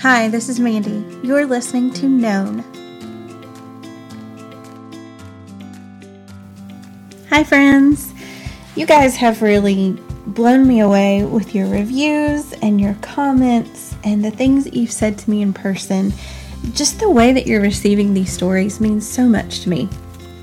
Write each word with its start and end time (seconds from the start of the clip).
Hi, 0.00 0.28
this 0.28 0.48
is 0.48 0.58
Mandy. 0.58 1.04
You're 1.22 1.44
listening 1.44 1.92
to 1.92 2.08
Known. 2.08 2.64
Hi, 7.28 7.44
friends. 7.44 8.14
You 8.76 8.86
guys 8.86 9.16
have 9.16 9.42
really 9.42 9.98
blown 10.28 10.66
me 10.66 10.80
away 10.80 11.24
with 11.24 11.54
your 11.54 11.66
reviews 11.66 12.54
and 12.62 12.80
your 12.80 12.94
comments 13.02 13.94
and 14.02 14.24
the 14.24 14.30
things 14.30 14.64
that 14.64 14.72
you've 14.72 14.90
said 14.90 15.18
to 15.18 15.28
me 15.28 15.42
in 15.42 15.52
person. 15.52 16.14
Just 16.72 16.98
the 16.98 17.10
way 17.10 17.34
that 17.34 17.46
you're 17.46 17.60
receiving 17.60 18.14
these 18.14 18.32
stories 18.32 18.80
means 18.80 19.06
so 19.06 19.28
much 19.28 19.60
to 19.60 19.68
me. 19.68 19.86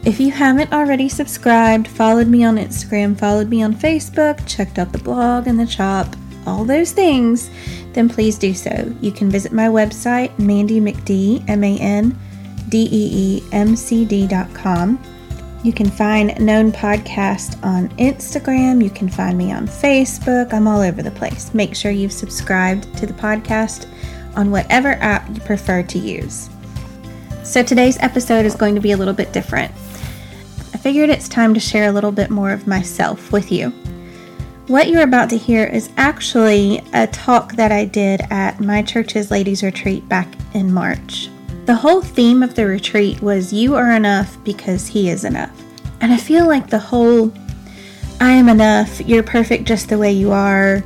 If 0.06 0.20
you 0.20 0.30
haven't 0.30 0.72
already 0.72 1.10
subscribed, 1.10 1.88
followed 1.88 2.28
me 2.28 2.44
on 2.44 2.58
Instagram, 2.58 3.18
followed 3.18 3.50
me 3.50 3.64
on 3.64 3.74
Facebook, 3.74 4.48
checked 4.48 4.78
out 4.78 4.92
the 4.92 5.00
blog 5.00 5.48
and 5.48 5.60
the 5.60 5.66
shop, 5.66 6.16
all 6.48 6.66
those 6.66 6.92
things, 6.92 7.50
then 7.94 8.10
please 8.10 8.38
do 8.38 8.54
so. 8.54 8.94
You 9.02 9.12
can 9.12 9.30
visit 9.30 9.52
my 9.52 9.68
website, 9.68 10.38
Mandy 10.40 10.80
McD, 10.80 11.48
M 11.50 11.64
A 11.64 11.78
N 11.78 12.18
D 12.70 12.88
E 12.92 13.10
E 13.42 13.44
M 13.52 13.76
C 13.76 14.06
D.com. 14.06 15.00
You 15.64 15.74
can 15.74 15.90
find 15.90 16.40
Known 16.40 16.72
Podcast 16.72 17.62
on 17.64 17.90
Instagram. 17.98 18.84
You 18.84 18.90
can 18.90 19.10
find 19.10 19.38
me 19.38 19.52
on 19.52 19.68
Facebook. 19.68 20.54
I'm 20.54 20.68
all 20.68 20.82
over 20.82 21.02
the 21.02 21.12
place. 21.12 21.54
Make 21.54 21.76
sure 21.76 21.92
you've 21.92 22.14
subscribed 22.14 22.96
to 22.98 23.06
the 23.06 23.14
podcast 23.14 23.88
on 24.36 24.52
whatever 24.52 24.94
app 24.94 25.28
you 25.34 25.42
prefer 25.42 25.84
to 25.84 26.00
use. 26.00 26.50
So 27.44 27.64
today's 27.64 27.98
episode 28.02 28.46
is 28.46 28.56
going 28.56 28.76
to 28.76 28.82
be 28.82 28.92
a 28.92 28.98
little 28.98 29.14
bit 29.14 29.34
different. 29.34 29.72
I 30.74 30.78
figured 30.78 31.10
it's 31.10 31.28
time 31.28 31.54
to 31.56 31.60
share 31.60 31.90
a 31.90 31.92
little 31.92 32.12
bit 32.12 32.30
more 32.30 32.52
of 32.52 32.68
myself 32.68 33.32
with 33.32 33.52
you. 33.52 33.74
What 34.68 34.90
you're 34.90 35.04
about 35.04 35.30
to 35.30 35.38
hear 35.38 35.64
is 35.64 35.90
actually 35.96 36.84
a 36.92 37.08
talk 37.08 37.54
that 37.54 37.72
I 37.72 37.86
did 37.86 38.20
at 38.30 38.60
my 38.60 38.82
church's 38.82 39.32
ladies' 39.32 39.64
retreat 39.64 40.10
back 40.10 40.28
in 40.54 40.74
March. 40.74 41.30
The 41.68 41.76
whole 41.76 42.02
theme 42.02 42.44
of 42.44 42.54
the 42.54 42.66
retreat 42.66 43.22
was 43.22 43.54
You 43.54 43.76
are 43.76 43.94
enough 43.94 44.38
because 44.44 44.86
He 44.86 45.10
is 45.10 45.24
enough. 45.24 45.58
And 46.02 46.12
I 46.12 46.18
feel 46.18 46.48
like 46.48 46.68
the 46.68 46.80
whole 46.80 47.32
I 48.20 48.32
am 48.32 48.50
enough, 48.50 49.00
you're 49.00 49.24
perfect 49.24 49.64
just 49.64 49.88
the 49.88 49.98
way 49.98 50.12
you 50.12 50.34
are 50.34 50.84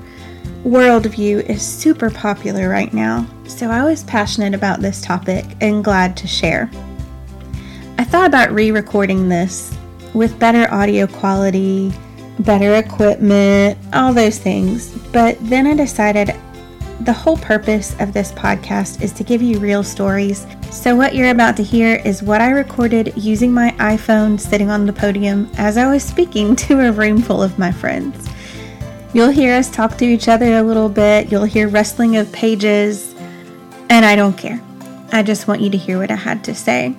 worldview 0.64 1.50
is 1.50 1.64
super 1.64 2.12
popular 2.12 2.70
right 2.70 2.94
now. 2.94 3.26
So 3.48 3.72
I 3.72 3.84
was 3.84 4.04
passionate 4.04 4.54
about 4.54 4.82
this 4.82 5.02
topic 5.02 5.44
and 5.59 5.84
glad 5.84 6.16
to 6.18 6.28
share. 6.28 6.70
I 7.98 8.04
thought 8.04 8.28
about 8.28 8.52
re 8.52 8.70
recording 8.70 9.28
this 9.28 9.76
with 10.14 10.38
better 10.38 10.72
audio 10.72 11.08
quality, 11.08 11.92
better 12.42 12.75
equipment, 12.75 13.78
all 13.94 14.14
those 14.14 14.38
things. 14.38 14.89
But 15.11 15.38
then 15.42 15.67
I 15.67 15.75
decided 15.75 16.36
the 17.02 17.14
whole 17.14 17.38
purpose 17.38 17.95
of 18.00 18.14
this 18.14 18.31
podcast 18.31 19.02
is 19.02 19.11
to 19.14 19.23
give 19.23 19.42
you 19.42 19.59
real 19.59 19.84
stories. 19.84 20.45
So, 20.69 20.95
what 20.95 21.16
you're 21.16 21.31
about 21.31 21.58
to 21.58 21.64
hear 21.64 21.95
is 22.06 22.22
what 22.22 22.42
I 22.42 22.52
recorded 22.52 23.14
using 23.16 23.52
my 23.52 23.72
iPhone 23.80 24.39
sitting 24.39 24.69
on 24.69 24.86
the 24.86 24.94
podium 24.94 25.50
as 25.58 25.78
I 25.78 25.92
was 25.92 26.03
speaking 26.03 26.56
to 26.67 26.88
a 26.88 26.92
room 26.92 27.22
full 27.22 27.42
of 27.42 27.58
my 27.58 27.72
friends. 27.72 28.28
You'll 29.14 29.31
hear 29.31 29.56
us 29.56 29.69
talk 29.69 29.97
to 29.97 30.06
each 30.06 30.28
other 30.28 30.58
a 30.58 30.64
little 30.64 30.89
bit, 30.89 31.31
you'll 31.31 31.44
hear 31.44 31.67
rustling 31.67 32.17
of 32.17 32.31
pages, 32.31 33.14
and 33.89 34.06
I 34.06 34.16
don't 34.16 34.38
care. 34.38 34.62
I 35.12 35.23
just 35.23 35.47
want 35.47 35.62
you 35.62 35.69
to 35.72 35.78
hear 35.78 36.00
what 36.00 36.12
I 36.12 36.16
had 36.16 36.44
to 36.45 36.56
say. 36.56 36.95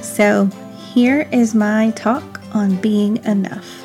So, 0.00 0.46
here 0.92 1.28
is 1.32 1.54
my 1.54 1.90
talk 1.90 2.40
on 2.54 2.76
being 2.76 3.22
enough. 3.24 3.83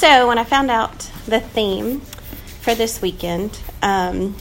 So, 0.00 0.26
when 0.28 0.38
I 0.38 0.44
found 0.44 0.70
out 0.70 1.00
the 1.26 1.40
theme 1.40 2.00
for 2.62 2.74
this 2.74 3.02
weekend, 3.02 3.60
um, 3.82 4.34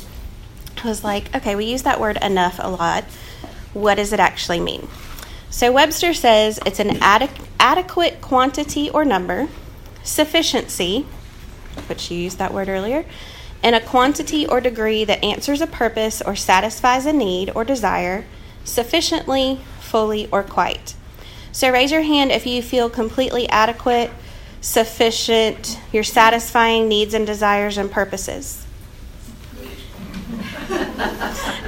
I 0.81 0.87
was 0.87 1.03
like, 1.03 1.35
okay, 1.35 1.53
we 1.53 1.65
use 1.65 1.83
that 1.83 1.99
word 1.99 2.17
enough 2.21 2.61
a 2.63 2.69
lot. 2.69 3.03
What 3.73 3.95
does 3.95 4.13
it 4.13 4.21
actually 4.21 4.61
mean? 4.61 4.87
So, 5.49 5.73
Webster 5.73 6.13
says 6.13 6.61
it's 6.65 6.79
an 6.79 6.91
adequ- 6.99 7.45
adequate 7.59 8.21
quantity 8.21 8.89
or 8.89 9.03
number, 9.03 9.49
sufficiency, 10.01 11.05
which 11.87 12.09
you 12.09 12.17
used 12.17 12.37
that 12.37 12.53
word 12.53 12.69
earlier, 12.69 13.03
and 13.61 13.75
a 13.75 13.81
quantity 13.81 14.47
or 14.47 14.61
degree 14.61 15.03
that 15.03 15.21
answers 15.21 15.59
a 15.59 15.67
purpose 15.67 16.21
or 16.21 16.37
satisfies 16.37 17.05
a 17.05 17.11
need 17.11 17.51
or 17.53 17.65
desire 17.65 18.23
sufficiently, 18.63 19.59
fully, 19.81 20.29
or 20.31 20.41
quite. 20.41 20.95
So, 21.51 21.69
raise 21.69 21.91
your 21.91 22.03
hand 22.03 22.31
if 22.31 22.47
you 22.47 22.61
feel 22.61 22.89
completely 22.89 23.49
adequate 23.49 24.09
sufficient, 24.61 25.79
you're 25.91 26.03
satisfying 26.03 26.87
needs 26.87 27.13
and 27.13 27.25
desires 27.25 27.77
and 27.77 27.91
purposes. 27.91 28.65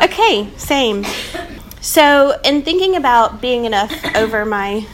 Okay, 0.02 0.50
same. 0.57 1.06
So, 1.79 2.40
in 2.44 2.62
thinking 2.62 2.96
about 2.96 3.41
being 3.41 3.66
enough 3.66 3.91
over 4.16 4.46
my 4.46 4.85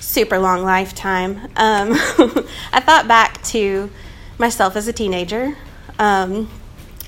super 0.00 0.38
long 0.38 0.62
lifetime, 0.62 1.38
um, 1.56 1.92
I 2.72 2.80
thought 2.80 3.06
back 3.08 3.42
to 3.44 3.90
myself 4.38 4.76
as 4.76 4.88
a 4.88 4.92
teenager 4.92 5.56
um, 5.98 6.50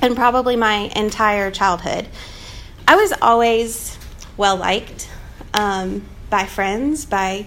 and 0.03 0.17
probably 0.17 0.57
my 0.57 0.91
entire 0.95 1.51
childhood. 1.51 2.09
I 2.87 2.97
was 2.97 3.13
always 3.23 3.99
well 4.37 4.57
liked 4.57 5.09
um, 5.55 6.03
by 6.31 6.45
friends, 6.45 7.07
by 7.07 7.47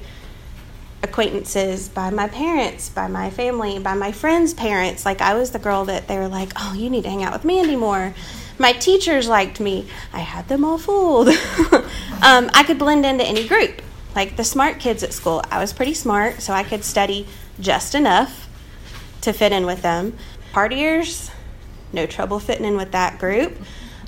acquaintances, 1.02 1.90
by 1.90 2.10
my 2.10 2.28
parents, 2.28 2.90
by 2.90 3.08
my 3.08 3.30
family, 3.30 3.80
by 3.80 3.94
my 3.94 4.12
friends' 4.12 4.54
parents. 4.54 5.06
Like 5.06 5.22
I 5.22 5.34
was 5.34 5.52
the 5.52 5.60
girl 5.60 5.86
that 5.86 6.08
they 6.08 6.18
were 6.18 6.28
like, 6.28 6.52
"Oh, 6.56 6.74
you 6.74 6.90
need 6.90 7.04
to 7.04 7.10
hang 7.10 7.24
out 7.24 7.34
with 7.34 7.46
Mandy 7.46 7.76
more." 7.76 8.14
My 8.58 8.74
teachers 8.74 9.30
liked 9.30 9.62
me. 9.62 9.88
I 10.12 10.20
had 10.20 10.50
them 10.50 10.66
all 10.66 10.78
fooled. 10.78 11.30
um, 12.22 12.50
I 12.54 12.64
could 12.68 12.78
blend 12.78 13.06
into 13.06 13.24
any 13.24 13.48
group. 13.48 13.82
Like 14.16 14.36
the 14.36 14.44
smart 14.44 14.80
kids 14.80 15.02
at 15.02 15.14
school, 15.14 15.42
I 15.50 15.60
was 15.60 15.72
pretty 15.72 15.94
smart, 15.94 16.42
so 16.42 16.52
I 16.52 16.64
could 16.64 16.84
study 16.84 17.26
just 17.60 17.96
enough 17.96 18.50
to 19.22 19.32
fit 19.32 19.54
in 19.54 19.66
with 19.66 19.82
them. 19.82 20.18
Partiers, 20.54 21.32
no 21.94 22.06
trouble 22.06 22.40
fitting 22.40 22.66
in 22.66 22.76
with 22.76 22.92
that 22.92 23.20
group. 23.20 23.58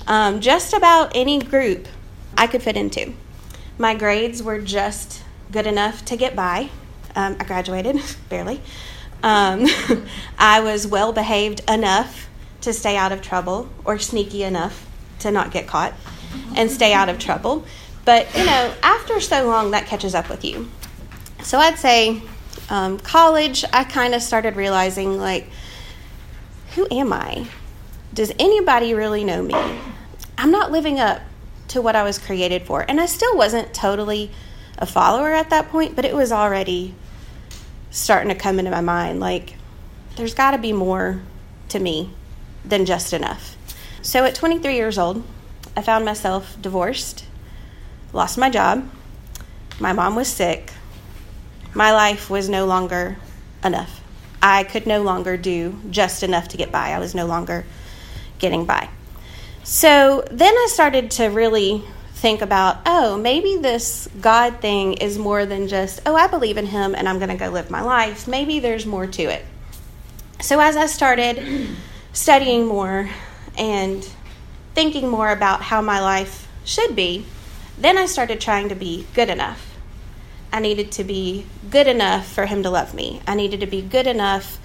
Um, 0.06 0.40
just 0.40 0.74
about 0.74 1.12
any 1.14 1.38
group 1.38 1.88
I 2.36 2.46
could 2.46 2.62
fit 2.62 2.76
into. 2.76 3.14
My 3.78 3.94
grades 3.94 4.42
were 4.42 4.60
just 4.60 5.22
good 5.50 5.66
enough 5.66 6.04
to 6.06 6.16
get 6.16 6.34
by. 6.34 6.70
Um, 7.14 7.36
I 7.38 7.44
graduated, 7.44 8.00
barely. 8.28 8.60
Um, 9.22 9.66
I 10.38 10.60
was 10.60 10.86
well 10.86 11.12
behaved 11.12 11.60
enough 11.70 12.28
to 12.62 12.72
stay 12.72 12.96
out 12.96 13.12
of 13.12 13.22
trouble, 13.22 13.68
or 13.84 13.98
sneaky 13.98 14.44
enough 14.44 14.86
to 15.20 15.30
not 15.30 15.50
get 15.50 15.66
caught 15.66 15.94
and 16.56 16.70
stay 16.70 16.92
out 16.92 17.08
of 17.08 17.18
trouble. 17.18 17.64
But, 18.04 18.34
you 18.36 18.44
know, 18.44 18.74
after 18.82 19.20
so 19.20 19.46
long, 19.46 19.72
that 19.72 19.86
catches 19.86 20.14
up 20.14 20.28
with 20.28 20.44
you. 20.44 20.68
So 21.42 21.58
I'd 21.58 21.78
say 21.78 22.22
um, 22.68 22.98
college, 22.98 23.64
I 23.72 23.84
kind 23.84 24.14
of 24.14 24.22
started 24.22 24.56
realizing, 24.56 25.18
like, 25.18 25.48
who 26.74 26.86
am 26.90 27.12
I? 27.12 27.46
Does 28.14 28.32
anybody 28.38 28.94
really 28.94 29.24
know 29.24 29.42
me? 29.42 29.54
I'm 30.38 30.50
not 30.50 30.72
living 30.72 31.00
up 31.00 31.20
to 31.68 31.82
what 31.82 31.96
I 31.96 32.02
was 32.02 32.18
created 32.18 32.62
for. 32.62 32.84
And 32.88 33.00
I 33.00 33.06
still 33.06 33.36
wasn't 33.36 33.72
totally 33.72 34.30
a 34.78 34.86
follower 34.86 35.32
at 35.32 35.50
that 35.50 35.68
point, 35.68 35.96
but 35.96 36.04
it 36.04 36.14
was 36.14 36.32
already 36.32 36.94
starting 37.92 38.30
to 38.30 38.34
come 38.34 38.58
into 38.58 38.70
my 38.70 38.80
mind 38.80 39.20
like 39.20 39.54
there's 40.16 40.34
got 40.34 40.50
to 40.52 40.58
be 40.58 40.72
more 40.72 41.20
to 41.68 41.78
me 41.78 42.10
than 42.64 42.84
just 42.84 43.12
enough. 43.12 43.56
So 44.00 44.24
at 44.24 44.34
23 44.34 44.74
years 44.74 44.98
old, 44.98 45.22
I 45.76 45.82
found 45.82 46.04
myself 46.04 46.56
divorced, 46.60 47.24
lost 48.12 48.36
my 48.36 48.50
job, 48.50 48.90
my 49.78 49.92
mom 49.92 50.16
was 50.16 50.28
sick, 50.28 50.72
my 51.74 51.92
life 51.92 52.28
was 52.28 52.48
no 52.48 52.66
longer 52.66 53.16
enough. 53.62 54.00
I 54.42 54.64
could 54.64 54.86
no 54.86 55.02
longer 55.02 55.36
do 55.36 55.78
just 55.90 56.22
enough 56.22 56.48
to 56.48 56.56
get 56.56 56.72
by. 56.72 56.90
I 56.90 56.98
was 56.98 57.14
no 57.14 57.26
longer 57.26 57.64
getting 58.38 58.64
by. 58.64 58.88
So 59.62 60.24
then 60.30 60.52
I 60.52 60.66
started 60.68 61.12
to 61.12 61.26
really 61.26 61.84
think 62.22 62.40
about, 62.40 62.78
oh, 62.86 63.18
maybe 63.18 63.56
this 63.56 64.08
God 64.20 64.60
thing 64.60 64.92
is 64.92 65.18
more 65.18 65.44
than 65.44 65.66
just, 65.66 66.00
oh, 66.06 66.14
I 66.14 66.28
believe 66.28 66.56
in 66.56 66.66
Him 66.66 66.94
and 66.94 67.08
I'm 67.08 67.18
going 67.18 67.30
to 67.30 67.36
go 67.36 67.50
live 67.50 67.68
my 67.68 67.82
life. 67.82 68.28
Maybe 68.28 68.60
there's 68.60 68.86
more 68.86 69.08
to 69.08 69.22
it. 69.24 69.44
So 70.40 70.60
as 70.60 70.76
I 70.76 70.86
started 70.86 71.66
studying 72.12 72.64
more 72.64 73.10
and 73.58 74.08
thinking 74.72 75.08
more 75.08 75.32
about 75.32 75.62
how 75.62 75.82
my 75.82 76.00
life 76.00 76.46
should 76.64 76.94
be, 76.94 77.26
then 77.76 77.98
I 77.98 78.06
started 78.06 78.40
trying 78.40 78.68
to 78.68 78.76
be 78.76 79.04
good 79.14 79.28
enough. 79.28 79.76
I 80.52 80.60
needed 80.60 80.92
to 80.92 81.04
be 81.04 81.46
good 81.70 81.88
enough 81.88 82.30
for 82.30 82.46
Him 82.46 82.62
to 82.62 82.70
love 82.70 82.94
me. 82.94 83.20
I 83.26 83.34
needed 83.34 83.58
to 83.60 83.66
be 83.66 83.82
good 83.82 84.06
enough 84.06 84.60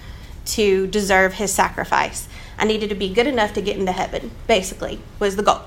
to 0.54 0.86
deserve 0.86 1.34
His 1.34 1.52
sacrifice. 1.52 2.28
I 2.56 2.66
needed 2.66 2.90
to 2.90 2.94
be 2.94 3.12
good 3.12 3.26
enough 3.26 3.52
to 3.54 3.60
get 3.60 3.76
into 3.76 3.90
heaven, 3.90 4.30
basically, 4.46 5.00
was 5.18 5.34
the 5.34 5.42
goal. 5.42 5.62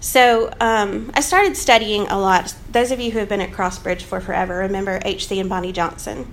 So 0.00 0.50
um, 0.60 1.10
I 1.14 1.20
started 1.20 1.56
studying 1.56 2.08
a 2.08 2.18
lot. 2.18 2.54
Those 2.72 2.90
of 2.90 3.00
you 3.00 3.10
who 3.10 3.18
have 3.18 3.28
been 3.28 3.42
at 3.42 3.50
Crossbridge 3.50 4.02
for 4.02 4.20
forever 4.20 4.56
remember 4.58 5.00
H.C. 5.04 5.38
and 5.38 5.48
Bonnie 5.48 5.72
Johnson. 5.72 6.26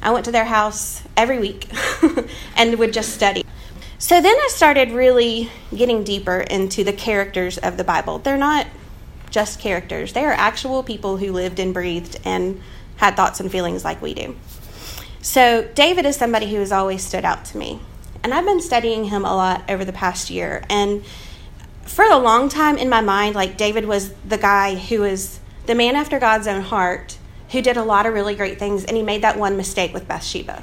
I 0.00 0.12
went 0.12 0.24
to 0.26 0.32
their 0.32 0.44
house 0.44 1.02
every 1.16 1.38
week 1.38 1.68
and 2.56 2.78
would 2.78 2.92
just 2.92 3.12
study. 3.12 3.44
So 3.98 4.22
then 4.22 4.34
I 4.34 4.48
started 4.50 4.92
really 4.92 5.50
getting 5.74 6.04
deeper 6.04 6.38
into 6.38 6.84
the 6.84 6.92
characters 6.92 7.58
of 7.58 7.76
the 7.76 7.84
Bible. 7.84 8.18
They're 8.18 8.38
not 8.38 8.66
just 9.30 9.60
characters, 9.60 10.12
they 10.12 10.24
are 10.24 10.32
actual 10.32 10.82
people 10.82 11.16
who 11.16 11.30
lived 11.32 11.60
and 11.60 11.72
breathed 11.72 12.18
and 12.24 12.60
had 12.96 13.14
thoughts 13.14 13.38
and 13.38 13.50
feelings 13.50 13.84
like 13.84 14.02
we 14.02 14.14
do. 14.14 14.36
So 15.22 15.68
David 15.74 16.06
is 16.06 16.16
somebody 16.16 16.50
who 16.50 16.56
has 16.56 16.72
always 16.72 17.04
stood 17.04 17.24
out 17.24 17.44
to 17.46 17.58
me. 17.58 17.80
And 18.22 18.34
I've 18.34 18.44
been 18.44 18.60
studying 18.60 19.04
him 19.04 19.24
a 19.24 19.34
lot 19.34 19.70
over 19.70 19.84
the 19.84 19.92
past 19.92 20.30
year. 20.30 20.64
And 20.68 21.04
for 21.90 22.04
a 22.04 22.16
long 22.16 22.48
time 22.48 22.78
in 22.78 22.88
my 22.88 23.00
mind, 23.00 23.34
like 23.34 23.56
David 23.56 23.84
was 23.84 24.12
the 24.26 24.38
guy 24.38 24.76
who 24.76 25.00
was 25.00 25.40
the 25.66 25.74
man 25.74 25.96
after 25.96 26.18
God's 26.18 26.46
own 26.46 26.62
heart 26.62 27.18
who 27.50 27.60
did 27.60 27.76
a 27.76 27.82
lot 27.82 28.06
of 28.06 28.14
really 28.14 28.36
great 28.36 28.58
things, 28.58 28.84
and 28.84 28.96
he 28.96 29.02
made 29.02 29.22
that 29.22 29.36
one 29.36 29.56
mistake 29.56 29.92
with 29.92 30.06
Bathsheba. 30.06 30.62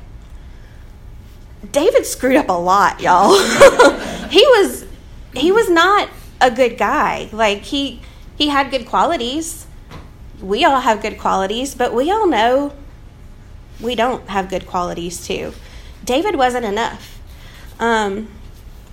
David 1.71 2.06
screwed 2.06 2.38
up 2.38 2.47
a 2.47 2.53
lot, 2.53 3.01
y'all. 3.01 3.38
he 4.29 4.41
was 4.41 4.85
he 5.33 5.51
was 5.51 5.69
not 5.69 6.09
a 6.39 6.50
good 6.50 6.77
guy. 6.77 7.29
Like 7.33 7.63
he 7.63 8.01
he 8.38 8.47
had 8.47 8.71
good 8.71 8.85
qualities. 8.85 9.68
We 10.41 10.63
all 10.63 10.79
have 10.79 11.01
good 11.01 11.18
qualities, 11.18 11.75
but 11.75 11.94
we 11.94 12.09
all 12.09 12.27
know 12.27 12.74
we 13.81 13.95
don't 13.95 14.27
have 14.29 14.50
good 14.50 14.65
qualities 14.65 15.25
too. 15.25 15.53
David 16.06 16.35
wasn't 16.35 16.65
enough. 16.65 17.19
Um, 17.79 18.29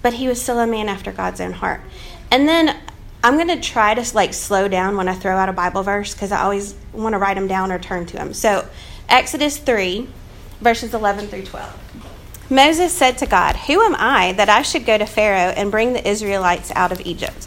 but 0.03 0.15
he 0.15 0.29
was 0.29 0.43
still 0.43 0.61
a 0.61 0.67
man 0.67 0.89
after 0.89 1.13
God's 1.13 1.41
own 1.41 1.53
heart. 1.53 1.81
And 2.35 2.49
then 2.49 2.77
I'm 3.23 3.37
going 3.37 3.47
to 3.47 3.61
try 3.61 3.95
to 3.95 4.17
like 4.17 4.35
slow 4.35 4.67
down 4.67 4.97
when 4.97 5.09
I 5.09 5.15
throw 5.15 5.37
out 5.37 5.49
a 5.49 5.53
Bible 5.53 5.85
verse 5.85 6.15
because 6.15 6.33
I 6.33 6.43
always 6.43 6.75
want 6.93 7.13
to 7.13 7.19
write 7.19 7.35
them 7.35 7.47
down 7.47 7.71
or 7.71 7.79
turn 7.79 8.07
to 8.07 8.17
them. 8.17 8.35
So, 8.35 8.69
Exodus 9.09 9.57
3, 9.57 10.09
verses 10.61 10.95
11 10.95 11.29
through 11.29 11.45
12. 11.45 12.51
Moses 12.51 12.93
said 12.93 13.19
to 13.19 13.27
God, 13.27 13.55
Who 13.55 13.81
am 13.81 13.95
I 13.97 14.33
that 14.33 14.49
I 14.49 14.63
should 14.63 14.85
go 14.85 14.99
to 14.99 15.07
Pharaoh 15.07 15.53
and 15.57 15.71
bring 15.71 15.93
the 15.93 16.09
Israelites 16.09 16.73
out 16.75 16.91
of 16.91 17.01
Egypt? 17.03 17.47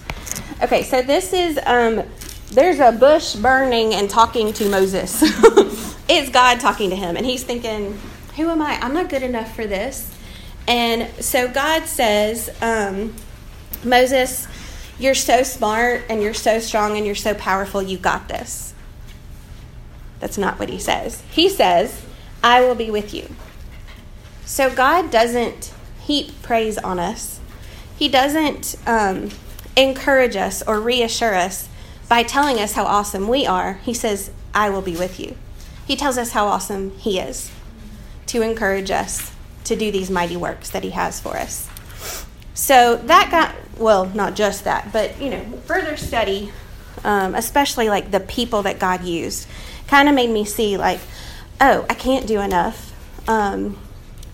Okay, 0.63 0.83
so 0.83 1.01
this 1.01 1.33
is, 1.33 1.59
um, 1.65 2.03
there's 2.51 2.79
a 2.79 2.93
bush 2.93 3.35
burning 3.35 3.93
and 3.93 4.09
talking 4.09 4.53
to 4.53 4.69
Moses. 4.69 5.21
it's 6.07 6.29
God 6.29 6.61
talking 6.61 6.91
to 6.91 6.95
him, 6.95 7.17
and 7.17 7.25
he's 7.25 7.43
thinking, 7.43 7.99
Who 8.37 8.49
am 8.49 8.61
I? 8.61 8.79
I'm 8.79 8.93
not 8.93 9.09
good 9.09 9.23
enough 9.23 9.53
for 9.53 9.67
this. 9.67 10.15
And 10.65 11.13
so 11.21 11.49
God 11.51 11.87
says, 11.87 12.49
um, 12.61 13.13
Moses, 13.83 14.47
you're 14.99 15.15
so 15.15 15.43
smart 15.43 16.03
and 16.09 16.21
you're 16.21 16.33
so 16.33 16.59
strong 16.59 16.97
and 16.97 17.05
you're 17.05 17.15
so 17.15 17.33
powerful, 17.33 17.81
you 17.81 17.97
got 17.97 18.27
this. 18.27 18.73
That's 20.19 20.37
not 20.37 20.59
what 20.59 20.69
he 20.69 20.79
says. 20.79 21.21
He 21.31 21.49
says, 21.49 22.03
I 22.43 22.61
will 22.61 22.75
be 22.75 22.89
with 22.89 23.13
you. 23.13 23.29
So 24.45 24.73
God 24.73 25.11
doesn't 25.11 25.73
heap 25.99 26.41
praise 26.41 26.77
on 26.77 26.99
us, 26.99 27.39
He 27.97 28.07
doesn't 28.07 28.75
um, 28.87 29.29
encourage 29.75 30.35
us 30.35 30.63
or 30.63 30.79
reassure 30.79 31.35
us 31.35 31.67
by 32.07 32.23
telling 32.23 32.57
us 32.59 32.73
how 32.73 32.85
awesome 32.85 33.27
we 33.27 33.45
are. 33.45 33.73
He 33.83 33.93
says, 33.93 34.31
I 34.53 34.69
will 34.69 34.81
be 34.81 34.95
with 34.95 35.19
you. 35.19 35.35
He 35.85 35.95
tells 35.95 36.17
us 36.17 36.31
how 36.31 36.47
awesome 36.47 36.97
He 36.97 37.19
is 37.19 37.51
to 38.27 38.41
encourage 38.41 38.89
us 38.89 39.33
to 39.65 39.75
do 39.75 39.91
these 39.91 40.09
mighty 40.09 40.37
works 40.37 40.69
that 40.69 40.83
He 40.83 40.91
has 40.91 41.19
for 41.19 41.35
us. 41.37 41.69
So 42.57 42.95
that 42.95 43.29
got, 43.29 43.53
well, 43.79 44.07
not 44.15 44.35
just 44.35 44.63
that, 44.63 44.91
but, 44.91 45.21
you 45.21 45.29
know, 45.29 45.43
further 45.67 45.95
study, 45.95 46.51
um, 47.03 47.35
especially 47.35 47.87
like 47.87 48.09
the 48.09 48.19
people 48.19 48.63
that 48.63 48.79
God 48.79 49.03
used, 49.03 49.47
kind 49.87 50.09
of 50.09 50.15
made 50.15 50.31
me 50.31 50.43
see, 50.43 50.75
like, 50.75 50.99
oh, 51.61 51.85
I 51.87 51.93
can't 51.93 52.25
do 52.25 52.41
enough. 52.41 52.95
Um, 53.29 53.77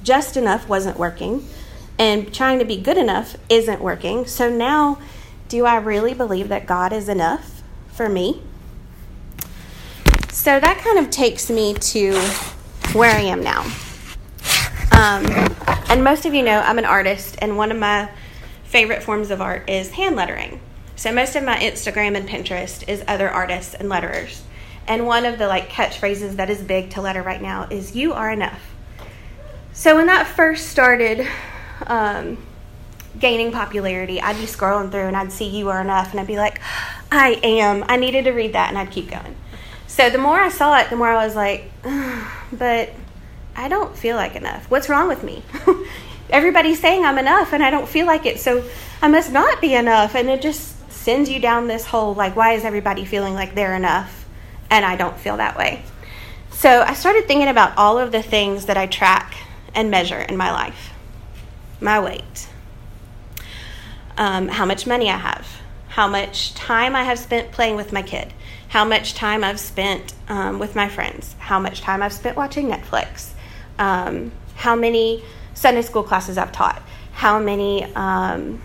just 0.04 0.38
enough 0.38 0.70
wasn't 0.70 0.98
working. 0.98 1.46
And 2.00 2.34
trying 2.34 2.60
to 2.60 2.66
be 2.66 2.78
good 2.78 2.98
enough 2.98 3.36
isn't 3.50 3.82
working. 3.82 4.26
So 4.26 4.50
now, 4.50 5.00
do 5.50 5.66
I 5.66 5.76
really 5.76 6.14
believe 6.14 6.48
that 6.48 6.66
God 6.66 6.94
is 6.94 7.10
enough 7.10 7.62
for 7.92 8.08
me? 8.08 8.42
So 10.32 10.62
that 10.62 10.78
kind 10.78 10.98
of 10.98 11.12
takes 11.12 11.50
me 11.50 11.74
to 11.74 12.18
where 12.94 13.14
I 13.14 13.22
am 13.24 13.44
now. 13.44 13.70
Um, 14.92 15.26
and 15.90 16.04
most 16.04 16.26
of 16.26 16.34
you 16.34 16.44
know 16.44 16.60
I'm 16.60 16.78
an 16.78 16.86
artist, 16.86 17.38
and 17.42 17.58
one 17.58 17.72
of 17.72 17.78
my 17.78 18.10
favorite 18.64 19.04
forms 19.04 19.32
of 19.32 19.42
art 19.42 19.70
is 19.70 19.92
hand 19.92 20.16
lettering. 20.16 20.60
So 20.96 21.12
most 21.12 21.36
of 21.36 21.44
my 21.44 21.58
Instagram 21.58 22.16
and 22.16 22.28
Pinterest 22.28 22.88
is 22.88 23.04
other 23.08 23.30
artists 23.30 23.74
and 23.74 23.90
letterers. 23.90 24.42
And 24.88 25.06
one 25.06 25.26
of 25.26 25.38
the 25.38 25.48
like 25.48 25.70
catchphrases 25.70 26.36
that 26.36 26.50
is 26.50 26.62
big 26.62 26.90
to 26.92 27.02
letter 27.02 27.22
right 27.22 27.42
now 27.42 27.68
is 27.70 27.96
"You 27.96 28.14
are 28.14 28.32
enough." 28.32 28.62
So 29.72 29.96
when 29.96 30.08
that 30.08 30.28
first 30.28 30.68
started 30.68 31.28
um, 31.88 32.38
gaining 33.20 33.52
popularity, 33.52 34.22
I'd 34.22 34.38
be 34.38 34.44
scrolling 34.44 34.92
through 34.92 35.08
and 35.08 35.16
I'd 35.16 35.32
see 35.32 35.48
"You 35.48 35.70
are 35.70 35.82
enough," 35.82 36.12
and 36.12 36.20
I'd 36.20 36.28
be 36.28 36.38
like, 36.38 36.60
"I 37.12 37.40
am." 37.44 37.86
I 37.88 37.98
needed 37.98 38.26
to 38.26 38.32
read 38.32 38.54
that, 38.54 38.70
and 38.70 38.78
I'd 38.78 38.92
keep 38.92 39.10
going. 39.10 39.36
So 39.88 40.10
the 40.10 40.18
more 40.18 40.40
I 40.40 40.50
saw 40.50 40.78
it, 40.80 40.90
the 40.90 40.96
more 40.96 41.10
I 41.10 41.26
was 41.26 41.36
like, 41.36 41.72
"But." 42.52 42.90
I 43.56 43.68
don't 43.68 43.96
feel 43.96 44.16
like 44.16 44.36
enough. 44.36 44.70
What's 44.70 44.90
wrong 44.90 45.08
with 45.08 45.24
me? 45.24 45.44
Everybody's 46.30 46.80
saying 46.80 47.06
I'm 47.06 47.18
enough 47.18 47.54
and 47.54 47.64
I 47.64 47.70
don't 47.70 47.88
feel 47.88 48.06
like 48.06 48.26
it, 48.26 48.40
so 48.40 48.64
I 49.02 49.08
must 49.08 49.32
not 49.32 49.62
be 49.62 49.76
enough. 49.76 50.16
And 50.16 50.30
it 50.30 50.42
just 50.42 50.92
sends 50.92 51.30
you 51.30 51.40
down 51.40 51.68
this 51.68 51.86
hole 51.86 52.14
like, 52.16 52.36
why 52.36 52.54
is 52.54 52.64
everybody 52.64 53.06
feeling 53.06 53.34
like 53.34 53.56
they're 53.56 53.76
enough? 53.76 54.26
And 54.70 54.84
I 54.84 54.96
don't 54.96 55.18
feel 55.18 55.38
that 55.38 55.58
way. 55.58 55.84
So 56.52 56.82
I 56.82 56.94
started 56.94 57.28
thinking 57.28 57.50
about 57.50 57.78
all 57.78 58.00
of 58.00 58.12
the 58.12 58.24
things 58.24 58.66
that 58.66 58.78
I 58.78 58.88
track 58.88 59.36
and 59.76 59.92
measure 59.92 60.20
in 60.20 60.38
my 60.38 60.52
life 60.52 60.92
my 61.84 62.00
weight, 62.00 62.48
um, 64.18 64.48
how 64.48 64.66
much 64.66 64.88
money 64.88 65.10
I 65.10 65.18
have, 65.18 65.46
how 65.90 66.08
much 66.08 66.54
time 66.56 66.96
I 66.96 67.04
have 67.04 67.20
spent 67.20 67.52
playing 67.52 67.76
with 67.76 67.92
my 67.92 68.02
kid, 68.02 68.34
how 68.70 68.86
much 68.86 69.14
time 69.14 69.44
I've 69.44 69.60
spent 69.60 70.14
um, 70.30 70.60
with 70.60 70.76
my 70.76 70.88
friends, 70.88 71.36
how 71.40 71.60
much 71.60 71.82
time 71.82 72.02
I've 72.02 72.14
spent 72.14 72.38
watching 72.38 72.70
Netflix, 72.70 73.33
um, 73.80 74.32
how 74.56 74.76
many 74.76 75.24
Sunday 75.54 75.82
school 75.82 76.04
classes 76.04 76.38
I've 76.38 76.52
taught, 76.52 76.82
how 77.14 77.40
many 77.40 77.84
um, 77.96 78.62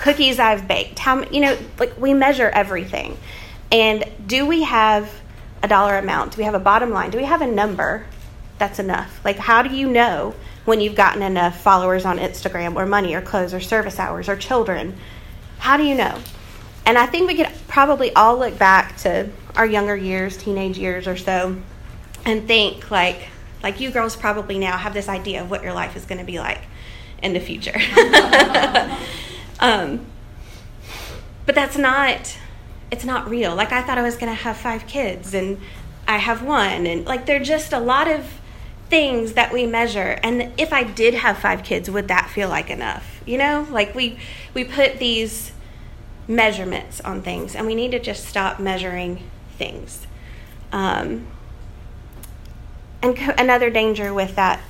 cookies 0.00 0.38
I've 0.38 0.66
baked, 0.66 0.98
how 0.98 1.22
you 1.24 1.40
know, 1.40 1.58
like 1.78 1.98
we 1.98 2.14
measure 2.14 2.48
everything. 2.48 3.16
And 3.72 4.04
do 4.26 4.46
we 4.46 4.62
have 4.62 5.10
a 5.62 5.68
dollar 5.68 5.96
amount? 5.96 6.32
Do 6.32 6.38
we 6.38 6.44
have 6.44 6.54
a 6.54 6.60
bottom 6.60 6.90
line? 6.90 7.10
Do 7.10 7.18
we 7.18 7.24
have 7.24 7.42
a 7.42 7.46
number 7.46 8.06
that's 8.58 8.78
enough? 8.78 9.20
Like, 9.24 9.36
how 9.36 9.62
do 9.62 9.74
you 9.74 9.88
know 9.88 10.34
when 10.64 10.80
you've 10.80 10.94
gotten 10.94 11.22
enough 11.22 11.60
followers 11.60 12.04
on 12.04 12.18
Instagram, 12.18 12.76
or 12.76 12.86
money, 12.86 13.14
or 13.14 13.20
clothes, 13.20 13.54
or 13.54 13.60
service 13.60 13.98
hours, 13.98 14.28
or 14.28 14.36
children? 14.36 14.96
How 15.58 15.76
do 15.76 15.84
you 15.84 15.94
know? 15.94 16.18
And 16.86 16.98
I 16.98 17.06
think 17.06 17.28
we 17.28 17.36
could 17.36 17.50
probably 17.68 18.12
all 18.14 18.38
look 18.38 18.58
back 18.58 18.96
to 18.98 19.28
our 19.54 19.66
younger 19.66 19.96
years, 19.96 20.36
teenage 20.36 20.78
years 20.78 21.06
or 21.06 21.16
so, 21.16 21.56
and 22.24 22.46
think 22.46 22.90
like, 22.90 23.28
like 23.62 23.80
you 23.80 23.90
girls 23.90 24.16
probably 24.16 24.58
now 24.58 24.76
have 24.76 24.94
this 24.94 25.08
idea 25.08 25.42
of 25.42 25.50
what 25.50 25.62
your 25.62 25.72
life 25.72 25.96
is 25.96 26.04
going 26.04 26.18
to 26.18 26.24
be 26.24 26.38
like 26.38 26.62
in 27.22 27.32
the 27.32 27.40
future. 27.40 27.78
um, 29.60 30.06
but 31.46 31.54
that's 31.54 31.76
not 31.76 32.38
it's 32.90 33.04
not 33.04 33.28
real. 33.30 33.54
Like 33.54 33.72
I 33.72 33.82
thought 33.82 33.98
I 33.98 34.02
was 34.02 34.16
going 34.16 34.34
to 34.34 34.42
have 34.42 34.56
five 34.56 34.86
kids 34.86 35.32
and 35.34 35.60
I 36.08 36.18
have 36.18 36.42
one 36.42 36.86
and 36.86 37.06
like 37.06 37.26
there're 37.26 37.42
just 37.42 37.72
a 37.72 37.78
lot 37.78 38.08
of 38.08 38.40
things 38.88 39.34
that 39.34 39.52
we 39.52 39.66
measure 39.66 40.18
and 40.24 40.52
if 40.58 40.72
I 40.72 40.82
did 40.82 41.14
have 41.14 41.38
five 41.38 41.62
kids 41.62 41.88
would 41.88 42.08
that 42.08 42.28
feel 42.30 42.48
like 42.48 42.70
enough? 42.70 43.22
You 43.26 43.38
know? 43.38 43.66
Like 43.70 43.94
we 43.94 44.18
we 44.54 44.64
put 44.64 44.98
these 44.98 45.52
measurements 46.26 47.00
on 47.00 47.22
things 47.22 47.54
and 47.54 47.66
we 47.66 47.74
need 47.74 47.90
to 47.90 47.98
just 47.98 48.24
stop 48.24 48.58
measuring 48.58 49.28
things. 49.58 50.06
Um, 50.72 51.26
and 53.02 53.16
co- 53.16 53.34
another 53.38 53.70
danger 53.70 54.12
with 54.12 54.36
that 54.36 54.60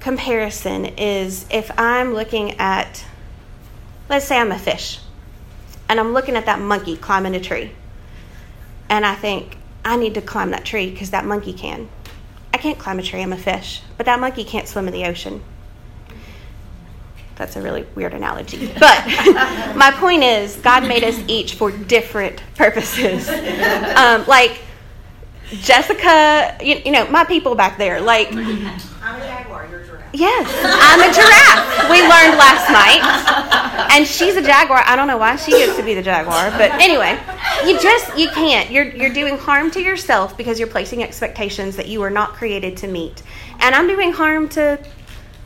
comparison 0.00 0.86
is 0.86 1.46
if 1.50 1.70
I'm 1.78 2.14
looking 2.14 2.58
at, 2.58 3.04
let's 4.08 4.24
say 4.26 4.38
I'm 4.38 4.52
a 4.52 4.58
fish, 4.58 5.00
and 5.88 5.98
I'm 6.00 6.12
looking 6.12 6.36
at 6.36 6.46
that 6.46 6.60
monkey 6.60 6.96
climbing 6.96 7.34
a 7.34 7.40
tree, 7.40 7.72
and 8.88 9.04
I 9.04 9.14
think, 9.14 9.56
I 9.84 9.96
need 9.96 10.14
to 10.14 10.20
climb 10.20 10.50
that 10.50 10.64
tree 10.64 10.90
because 10.90 11.10
that 11.10 11.24
monkey 11.24 11.52
can. 11.52 11.88
I 12.52 12.58
can't 12.58 12.78
climb 12.78 12.98
a 12.98 13.02
tree, 13.02 13.22
I'm 13.22 13.32
a 13.32 13.36
fish, 13.36 13.82
but 13.96 14.06
that 14.06 14.18
monkey 14.18 14.44
can't 14.44 14.66
swim 14.66 14.86
in 14.88 14.92
the 14.92 15.04
ocean. 15.04 15.42
That's 17.36 17.54
a 17.54 17.60
really 17.62 17.86
weird 17.94 18.14
analogy. 18.14 18.72
But 18.80 19.06
my 19.76 19.94
point 19.96 20.22
is, 20.22 20.56
God 20.56 20.86
made 20.88 21.04
us 21.04 21.18
each 21.28 21.54
for 21.54 21.70
different 21.70 22.42
purposes. 22.54 23.28
Um, 23.96 24.26
like, 24.26 24.60
Jessica, 25.50 26.56
you, 26.60 26.80
you, 26.84 26.90
know, 26.90 27.08
my 27.08 27.24
people 27.24 27.54
back 27.54 27.78
there, 27.78 28.00
like. 28.00 28.32
I'm 28.32 29.20
a 29.20 29.24
jaguar, 29.24 29.68
you're 29.70 29.80
a 29.80 29.86
giraffe. 29.86 30.10
Yes, 30.12 30.50
I'm 30.64 31.00
a 31.00 31.12
giraffe. 31.14 31.90
We 31.90 32.00
learned 32.02 32.36
last 32.36 32.68
night. 32.70 33.92
And 33.92 34.06
she's 34.06 34.36
a 34.36 34.42
jaguar. 34.42 34.82
I 34.84 34.96
don't 34.96 35.06
know 35.06 35.18
why 35.18 35.36
she 35.36 35.52
gets 35.52 35.76
to 35.76 35.82
be 35.82 35.94
the 35.94 36.02
jaguar, 36.02 36.50
but 36.50 36.72
anyway, 36.72 37.18
you 37.64 37.80
just 37.80 38.18
you 38.18 38.28
can't. 38.28 38.70
You're 38.70 38.88
you're 38.88 39.12
doing 39.12 39.38
harm 39.38 39.70
to 39.72 39.80
yourself 39.80 40.36
because 40.36 40.58
you're 40.58 40.68
placing 40.68 41.02
expectations 41.02 41.76
that 41.76 41.86
you 41.86 42.02
are 42.02 42.10
not 42.10 42.32
created 42.34 42.76
to 42.78 42.88
meet. 42.88 43.22
And 43.60 43.74
I'm 43.74 43.86
doing 43.86 44.12
harm 44.12 44.48
to 44.50 44.78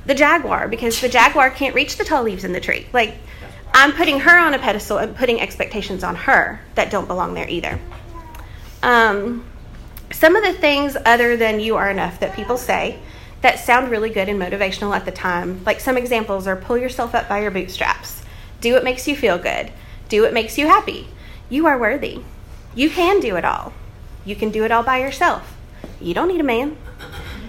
the 0.07 0.15
jaguar 0.15 0.69
because 0.69 1.01
the 1.01 1.09
jaguar 1.09 1.51
can't 1.51 1.75
reach 1.75 1.97
the 1.97 2.05
tall 2.05 2.23
leaves 2.23 2.45
in 2.45 2.53
the 2.53 2.61
tree. 2.61 2.87
Like, 2.93 3.15
I'm 3.75 3.93
putting 3.93 4.21
her 4.21 4.39
on 4.39 4.55
a 4.55 4.59
pedestal 4.59 4.99
and 4.99 5.15
putting 5.15 5.41
expectations 5.41 6.03
on 6.03 6.17
her 6.17 6.61
that 6.75 6.91
don't 6.91 7.07
belong 7.07 7.35
there 7.35 7.49
either. 7.49 7.79
Um, 8.83 9.45
some 10.13 10.37
of 10.37 10.43
the 10.43 10.53
things 10.53 10.97
other 11.05 11.37
than 11.37 11.61
you 11.61 11.77
are 11.77 11.91
enough 11.91 12.21
that 12.21 12.35
people 12.35 12.57
say 12.57 12.99
that 13.43 13.59
sound 13.59 13.91
really 13.91 14.11
good 14.11 14.29
and 14.29 14.41
motivational 14.41 14.95
at 14.95 15.05
the 15.05 15.11
time, 15.11 15.63
like 15.65 15.81
some 15.81 15.97
examples 15.97 16.47
are 16.47 16.57
pull 16.57 16.77
yourself 16.77 17.15
up 17.15 17.29
by 17.29 17.41
your 17.41 17.51
bootstraps, 17.51 18.23
do 18.61 18.73
what 18.75 18.85
makes 18.85 19.09
you 19.09 19.17
feel 19.17 19.39
good, 19.39 19.73
do 20.09 20.23
what 20.23 20.35
makes 20.35 20.59
you 20.59 20.67
happy. 20.67 21.09
You 21.49 21.67
are 21.67 21.79
worthy. 21.79 22.21
You 22.75 22.91
can 22.91 23.21
do 23.21 23.37
it 23.37 23.45
all. 23.45 23.73
You 24.25 24.37
can 24.37 24.51
do 24.51 24.65
it 24.65 24.71
all 24.71 24.83
by 24.83 24.99
yourself. 24.99 25.57
You 26.01 26.15
don't 26.15 26.29
need 26.29 26.41
a 26.41 26.45
man. 26.45 26.77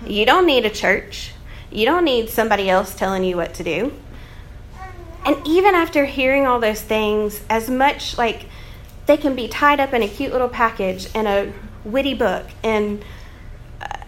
You 0.05 0.25
don't 0.25 0.45
need 0.45 0.65
a 0.65 0.69
church. 0.69 1.33
You 1.71 1.85
don't 1.85 2.05
need 2.05 2.29
somebody 2.29 2.69
else 2.69 2.95
telling 2.95 3.23
you 3.23 3.35
what 3.35 3.53
to 3.55 3.63
do. 3.63 3.93
And 5.25 5.37
even 5.45 5.75
after 5.75 6.05
hearing 6.05 6.47
all 6.47 6.59
those 6.59 6.81
things, 6.81 7.41
as 7.49 7.69
much 7.69 8.17
like 8.17 8.45
they 9.05 9.17
can 9.17 9.35
be 9.35 9.47
tied 9.47 9.79
up 9.79 9.93
in 9.93 10.01
a 10.01 10.07
cute 10.07 10.31
little 10.31 10.49
package 10.49 11.07
and 11.13 11.27
a 11.27 11.53
witty 11.83 12.13
book 12.13 12.47
and 12.63 13.03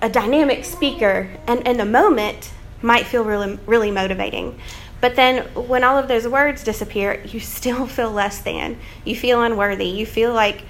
a 0.02 0.10
dynamic 0.10 0.66
speaker, 0.66 1.30
and 1.48 1.66
in 1.68 1.78
the 1.78 1.86
moment 1.86 2.52
might 2.82 3.06
feel 3.06 3.24
really, 3.24 3.58
really 3.66 3.90
motivating. 3.90 4.60
But 5.00 5.16
then 5.16 5.46
when 5.54 5.84
all 5.84 5.98
of 5.98 6.08
those 6.08 6.28
words 6.28 6.64
disappear, 6.64 7.22
you 7.26 7.40
still 7.42 7.88
feel 7.88 8.12
less 8.12 8.40
than. 8.40 8.78
You 9.06 9.16
feel 9.16 9.42
unworthy. 9.42 9.88
You 9.88 10.06
feel 10.06 10.34
like 10.34 10.64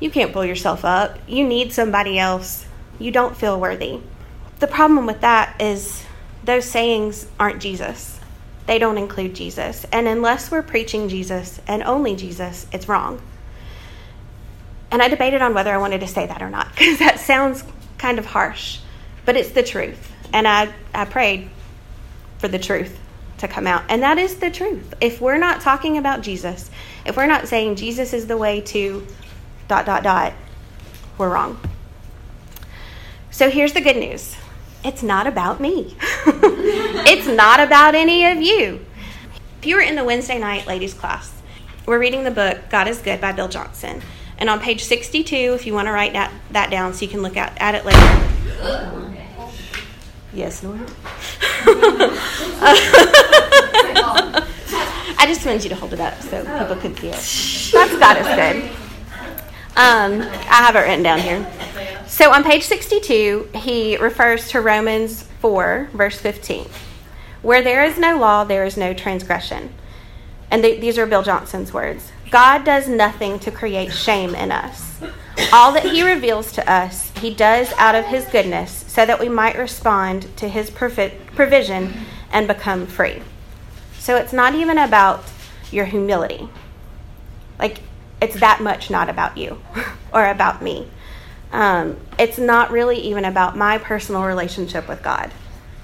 you 0.00 0.10
can't 0.10 0.32
pull 0.32 0.44
yourself 0.44 0.84
up. 0.84 1.18
You 1.26 1.46
need 1.46 1.72
somebody 1.72 2.18
else. 2.18 2.66
You 2.98 3.10
don't 3.10 3.36
feel 3.36 3.60
worthy. 3.60 4.00
The 4.58 4.66
problem 4.66 5.06
with 5.06 5.20
that 5.20 5.60
is 5.60 6.04
those 6.44 6.64
sayings 6.64 7.26
aren't 7.38 7.60
Jesus. 7.60 8.20
They 8.66 8.78
don't 8.78 8.98
include 8.98 9.34
Jesus. 9.34 9.84
And 9.92 10.08
unless 10.08 10.50
we're 10.50 10.62
preaching 10.62 11.08
Jesus 11.08 11.60
and 11.66 11.82
only 11.82 12.16
Jesus, 12.16 12.66
it's 12.72 12.88
wrong. 12.88 13.20
And 14.96 15.02
I 15.02 15.08
debated 15.08 15.42
on 15.42 15.52
whether 15.52 15.74
I 15.74 15.76
wanted 15.76 16.00
to 16.00 16.06
say 16.06 16.24
that 16.24 16.40
or 16.40 16.48
not 16.48 16.70
because 16.70 17.00
that 17.00 17.20
sounds 17.20 17.62
kind 17.98 18.18
of 18.18 18.24
harsh, 18.24 18.78
but 19.26 19.36
it's 19.36 19.50
the 19.50 19.62
truth. 19.62 20.10
And 20.32 20.48
I, 20.48 20.72
I 20.94 21.04
prayed 21.04 21.50
for 22.38 22.48
the 22.48 22.58
truth 22.58 22.98
to 23.36 23.46
come 23.46 23.66
out. 23.66 23.84
And 23.90 24.02
that 24.02 24.16
is 24.16 24.36
the 24.36 24.50
truth. 24.50 24.94
If 25.02 25.20
we're 25.20 25.36
not 25.36 25.60
talking 25.60 25.98
about 25.98 26.22
Jesus, 26.22 26.70
if 27.04 27.14
we're 27.14 27.26
not 27.26 27.46
saying 27.46 27.76
Jesus 27.76 28.14
is 28.14 28.26
the 28.26 28.38
way 28.38 28.62
to 28.62 29.06
dot, 29.68 29.84
dot, 29.84 30.02
dot, 30.02 30.32
we're 31.18 31.28
wrong. 31.28 31.60
So 33.30 33.50
here's 33.50 33.74
the 33.74 33.82
good 33.82 33.98
news 33.98 34.34
it's 34.82 35.02
not 35.02 35.26
about 35.26 35.60
me, 35.60 35.94
it's 36.00 37.26
not 37.26 37.60
about 37.60 37.94
any 37.94 38.24
of 38.24 38.40
you. 38.40 38.82
If 39.58 39.66
you 39.66 39.74
were 39.76 39.82
in 39.82 39.94
the 39.94 40.04
Wednesday 40.04 40.38
night 40.38 40.66
ladies 40.66 40.94
class, 40.94 41.30
we're 41.84 41.98
reading 41.98 42.24
the 42.24 42.30
book 42.30 42.70
God 42.70 42.88
is 42.88 43.02
Good 43.02 43.20
by 43.20 43.32
Bill 43.32 43.48
Johnson. 43.48 44.00
And 44.38 44.50
on 44.50 44.60
page 44.60 44.84
62, 44.84 45.34
if 45.34 45.66
you 45.66 45.72
want 45.72 45.86
to 45.86 45.92
write 45.92 46.12
that, 46.12 46.32
that 46.50 46.70
down 46.70 46.92
so 46.94 47.04
you 47.04 47.10
can 47.10 47.22
look 47.22 47.36
at, 47.36 47.56
at 47.60 47.74
it 47.74 47.84
later. 47.84 48.26
Yes, 50.32 50.62
Lord. 50.62 50.80
I 55.18 55.24
just 55.26 55.46
wanted 55.46 55.64
you 55.64 55.70
to 55.70 55.76
hold 55.76 55.94
it 55.94 56.00
up 56.00 56.20
so 56.20 56.42
people 56.44 56.76
could 56.76 56.98
see 56.98 57.08
it. 57.08 57.72
That's 57.72 57.98
God 57.98 58.18
is 58.18 58.26
good. 58.26 58.70
Um, 59.76 60.22
I 60.22 60.62
have 60.62 60.76
it 60.76 60.80
written 60.80 61.02
down 61.02 61.18
here. 61.18 61.46
So 62.06 62.32
on 62.32 62.44
page 62.44 62.64
62, 62.64 63.50
he 63.54 63.96
refers 63.96 64.48
to 64.50 64.60
Romans 64.60 65.24
4, 65.40 65.90
verse 65.92 66.18
15. 66.18 66.68
Where 67.42 67.62
there 67.62 67.84
is 67.84 67.98
no 67.98 68.18
law, 68.18 68.44
there 68.44 68.64
is 68.64 68.76
no 68.76 68.92
transgression. 68.94 69.72
And 70.50 70.62
th- 70.62 70.80
these 70.80 70.98
are 70.98 71.06
Bill 71.06 71.22
Johnson's 71.22 71.72
words. 71.72 72.12
God 72.30 72.64
does 72.64 72.88
nothing 72.88 73.38
to 73.40 73.50
create 73.50 73.92
shame 73.92 74.34
in 74.34 74.50
us. 74.50 75.00
All 75.52 75.72
that 75.72 75.84
he 75.84 76.02
reveals 76.02 76.52
to 76.52 76.70
us, 76.70 77.10
he 77.18 77.32
does 77.32 77.72
out 77.74 77.94
of 77.94 78.06
his 78.06 78.24
goodness 78.26 78.84
so 78.88 79.06
that 79.06 79.20
we 79.20 79.28
might 79.28 79.58
respond 79.58 80.34
to 80.38 80.48
his 80.48 80.70
perfect 80.70 81.34
provision 81.34 81.92
and 82.32 82.48
become 82.48 82.86
free. 82.86 83.22
So 83.98 84.16
it's 84.16 84.32
not 84.32 84.54
even 84.54 84.78
about 84.78 85.24
your 85.70 85.84
humility. 85.84 86.48
Like, 87.58 87.80
it's 88.20 88.40
that 88.40 88.60
much 88.60 88.90
not 88.90 89.08
about 89.08 89.36
you 89.36 89.60
or 90.12 90.26
about 90.26 90.62
me. 90.62 90.88
Um, 91.52 91.96
it's 92.18 92.38
not 92.38 92.70
really 92.70 92.98
even 92.98 93.24
about 93.24 93.56
my 93.56 93.78
personal 93.78 94.24
relationship 94.24 94.88
with 94.88 95.02
God. 95.02 95.30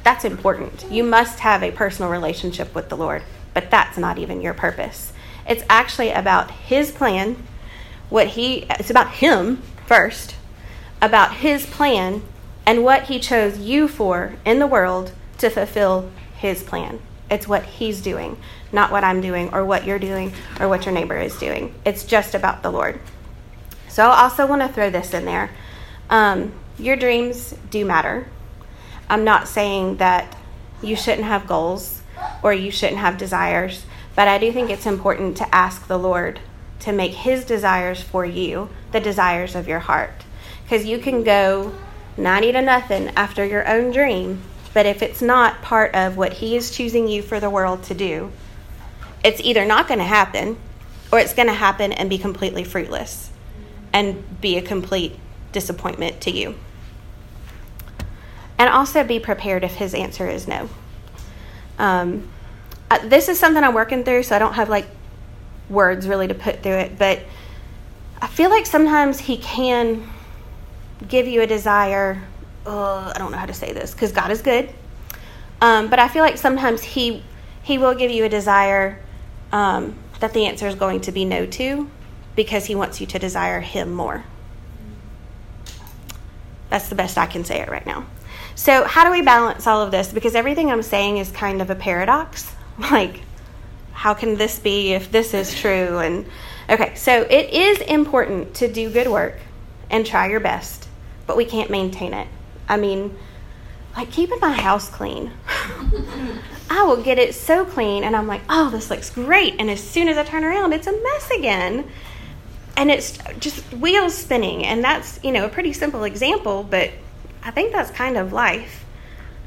That's 0.03 0.25
important. 0.25 0.87
You 0.91 1.05
must 1.05 1.41
have 1.41 1.63
a 1.63 1.71
personal 1.71 2.11
relationship 2.11 2.75
with 2.75 2.89
the 2.89 2.97
Lord, 2.97 3.23
but 3.55 3.71
that's 3.71 3.97
not 3.97 4.19
even 4.19 4.41
your 4.41 4.55
purpose. 4.55 5.12
It's 5.49 5.65
actually 5.69 6.11
about 6.11 6.51
His 6.51 6.91
plan, 6.91 7.43
what 8.09 8.29
He, 8.29 8.67
it's 8.71 8.91
about 8.91 9.13
Him 9.15 9.63
first, 9.87 10.37
about 11.01 11.37
His 11.37 11.67
plan 11.67 12.23
and 12.65 12.85
what 12.85 13.05
He 13.05 13.19
chose 13.19 13.59
you 13.59 13.89
for 13.89 14.35
in 14.45 14.59
the 14.59 14.67
world 14.67 15.13
to 15.39 15.51
fulfill 15.51 16.11
His 16.37 16.63
plan. 16.63 17.01
It's 17.31 17.49
what 17.49 17.65
He's 17.65 18.01
doing, 18.01 18.37
not 18.73 18.93
what 18.93 19.05
I'm 19.05 19.21
doing 19.21 19.53
or 19.53 19.65
what 19.65 19.87
you're 19.87 19.99
doing 19.99 20.33
or 20.61 20.69
what 20.69 20.85
your 20.85 20.95
neighbor 20.95 21.19
is 21.19 21.39
doing. 21.39 21.75
It's 21.85 22.05
just 22.05 22.35
about 22.35 22.63
the 22.63 22.71
Lord. 22.71 23.01
So 23.89 24.09
I 24.09 24.23
also 24.23 24.47
want 24.47 24.63
to 24.63 24.69
throw 24.69 24.91
this 24.91 25.13
in 25.13 25.25
there. 25.25 25.51
Um, 26.09 26.53
your 26.79 26.97
dreams 26.97 27.55
do 27.71 27.85
matter. 27.85 28.27
I'm 29.09 29.25
not 29.25 29.49
saying 29.49 29.97
that 29.97 30.37
you 30.83 30.97
shouldn't 30.97 31.27
have 31.27 31.47
goals 31.47 32.03
or 32.43 32.53
you 32.53 32.71
shouldn't 32.71 32.99
have 32.99 33.19
desires, 33.19 33.85
but 34.14 34.28
I 34.28 34.38
do 34.38 34.52
think 34.52 34.71
it's 34.71 34.87
important 34.87 35.37
to 35.38 35.54
ask 35.54 35.87
the 35.87 35.99
Lord 35.99 36.40
to 36.81 36.92
make 36.92 37.12
His 37.12 37.45
desires 37.45 38.02
for 38.02 38.25
you 38.25 38.69
the 38.92 39.00
desires 39.00 39.54
of 39.54 39.69
your 39.69 39.81
heart. 39.81 40.25
Because 40.64 40.85
you 40.85 40.99
can 40.99 41.23
go 41.23 41.75
90 42.16 42.52
to 42.52 42.62
nothing 42.62 43.09
after 43.16 43.45
your 43.45 43.66
own 43.69 43.92
dream, 43.92 44.42
but 44.75 44.87
if 44.87 45.02
it's 45.02 45.23
not 45.23 45.62
part 45.62 45.95
of 45.95 46.16
what 46.16 46.35
He 46.35 46.57
is 46.57 46.71
choosing 46.71 47.09
you 47.09 47.23
for 47.23 47.40
the 47.40 47.50
world 47.50 47.83
to 47.85 47.95
do, 47.95 48.31
it's 49.25 49.40
either 49.40 49.64
not 49.64 49.88
going 49.88 49.99
to 49.99 50.04
happen 50.04 50.57
or 51.12 51.19
it's 51.19 51.35
going 51.35 51.49
to 51.49 51.54
happen 51.54 51.92
and 51.92 52.11
be 52.11 52.19
completely 52.19 52.64
fruitless 52.64 53.31
and 53.92 54.40
be 54.40 54.57
a 54.57 54.62
complete 54.62 55.19
disappointment 55.52 56.21
to 56.23 56.31
you. 56.31 56.54
And 58.59 58.69
also 58.69 59.04
be 59.04 59.21
prepared 59.21 59.64
if 59.64 59.75
his 59.75 59.95
answer 59.95 60.28
is 60.28 60.49
no. 60.49 60.69
Um, 61.78 62.28
this 62.99 63.29
is 63.29 63.39
something 63.39 63.63
I'm 63.63 63.75
working 63.75 64.05
through, 64.05 64.25
so 64.25 64.37
I 64.37 64.39
don't 64.39 64.55
have 64.55 64.69
like 64.69 64.87
words 65.69 66.07
really 66.07 66.29
to 66.29 66.35
put 66.35 66.63
through 66.63 66.73
it, 66.73 66.99
but 66.99 67.21
I 68.21 68.27
feel 68.27 68.51
like 68.51 68.67
sometimes 68.67 69.19
he 69.19 69.37
can 69.37 70.09
give 71.09 71.27
you 71.27 71.43
a 71.43 71.47
desire. 71.47 72.23
Uh, 72.67 73.13
I 73.15 73.19
don't 73.19 73.33
know 73.33 73.39
how 73.39 73.47
to 73.47 73.55
say 73.55 73.73
this 73.73 73.93
because 73.93 74.13
God 74.13 74.31
is 74.31 74.43
good. 74.43 74.69
Um, 75.61 75.89
but 75.89 75.99
I 75.99 76.09
feel 76.09 76.23
like 76.23 76.39
sometimes 76.39 76.83
he 76.83 77.23
he 77.63 77.79
will 77.79 77.95
give 77.95 78.11
you 78.11 78.25
a 78.25 78.29
desire 78.29 79.01
um, 79.53 79.97
that 80.21 80.33
the 80.33 80.47
answer 80.47 80.67
is 80.67 80.75
going 80.75 81.01
to 81.03 81.13
be 81.13 81.25
no 81.25 81.47
to 81.47 81.89
because 82.35 82.65
he 82.67 82.75
wants 82.75 83.01
you 83.01 83.07
to 83.09 83.19
desire 83.19 83.61
him 83.61 83.93
more. 83.93 84.25
That's 86.71 86.89
the 86.89 86.95
best 86.95 87.19
I 87.19 87.27
can 87.27 87.45
say 87.45 87.61
it 87.61 87.69
right 87.69 87.85
now. 87.85 88.07
So, 88.55 88.85
how 88.85 89.05
do 89.05 89.11
we 89.11 89.23
balance 89.23 89.67
all 89.67 89.83
of 89.83 89.91
this? 89.91 90.13
Because 90.13 90.35
everything 90.35 90.71
I'm 90.71 90.83
saying 90.83 91.19
is 91.19 91.31
kind 91.31 91.63
of 91.63 91.71
a 91.71 91.75
paradox. 91.75 92.53
Like, 92.91 93.21
how 93.93 94.15
can 94.15 94.37
this 94.37 94.59
be 94.59 94.93
if 94.93 95.11
this 95.11 95.35
is 95.35 95.59
true? 95.59 95.99
And 95.99 96.27
okay, 96.69 96.95
so 96.95 97.23
it 97.23 97.51
is 97.51 97.79
important 97.83 98.55
to 98.57 98.73
do 98.73 98.91
good 98.91 99.09
work 99.09 99.39
and 99.91 100.05
try 100.05 100.29
your 100.29 100.41
best, 100.41 100.89
but 101.27 101.37
we 101.37 101.45
can't 101.45 101.71
maintain 101.71 102.12
it. 102.15 102.27
I 102.69 102.77
mean, 102.77 103.17
like 103.97 104.11
keeping 104.11 104.41
my 104.41 104.53
house 104.53 104.89
clean. 104.89 105.31
I 106.71 106.85
will 106.85 107.03
get 107.03 107.19
it 107.19 107.35
so 107.35 107.65
clean 107.65 108.03
and 108.03 108.17
I'm 108.17 108.27
like, 108.27 108.41
oh, 108.49 108.71
this 108.71 108.91
looks 108.91 109.11
great. 109.11 109.57
And 109.59 109.71
as 109.71 109.83
soon 109.83 110.09
as 110.09 110.17
I 110.17 110.25
turn 110.25 110.45
around, 110.45 110.73
it's 110.73 110.87
a 110.87 110.93
mess 110.93 111.31
again. 111.31 111.89
And 112.77 112.91
it's 112.91 113.19
just 113.39 113.62
wheels 113.75 114.17
spinning. 114.17 114.65
And 114.65 114.83
that's, 114.83 115.23
you 115.23 115.31
know, 115.31 115.45
a 115.45 115.49
pretty 115.49 115.75
simple 115.75 116.05
example, 116.05 116.65
but 116.65 116.91
I 117.43 117.51
think 117.51 117.73
that's 117.73 117.91
kind 117.91 118.17
of 118.17 118.33
life. 118.33 118.85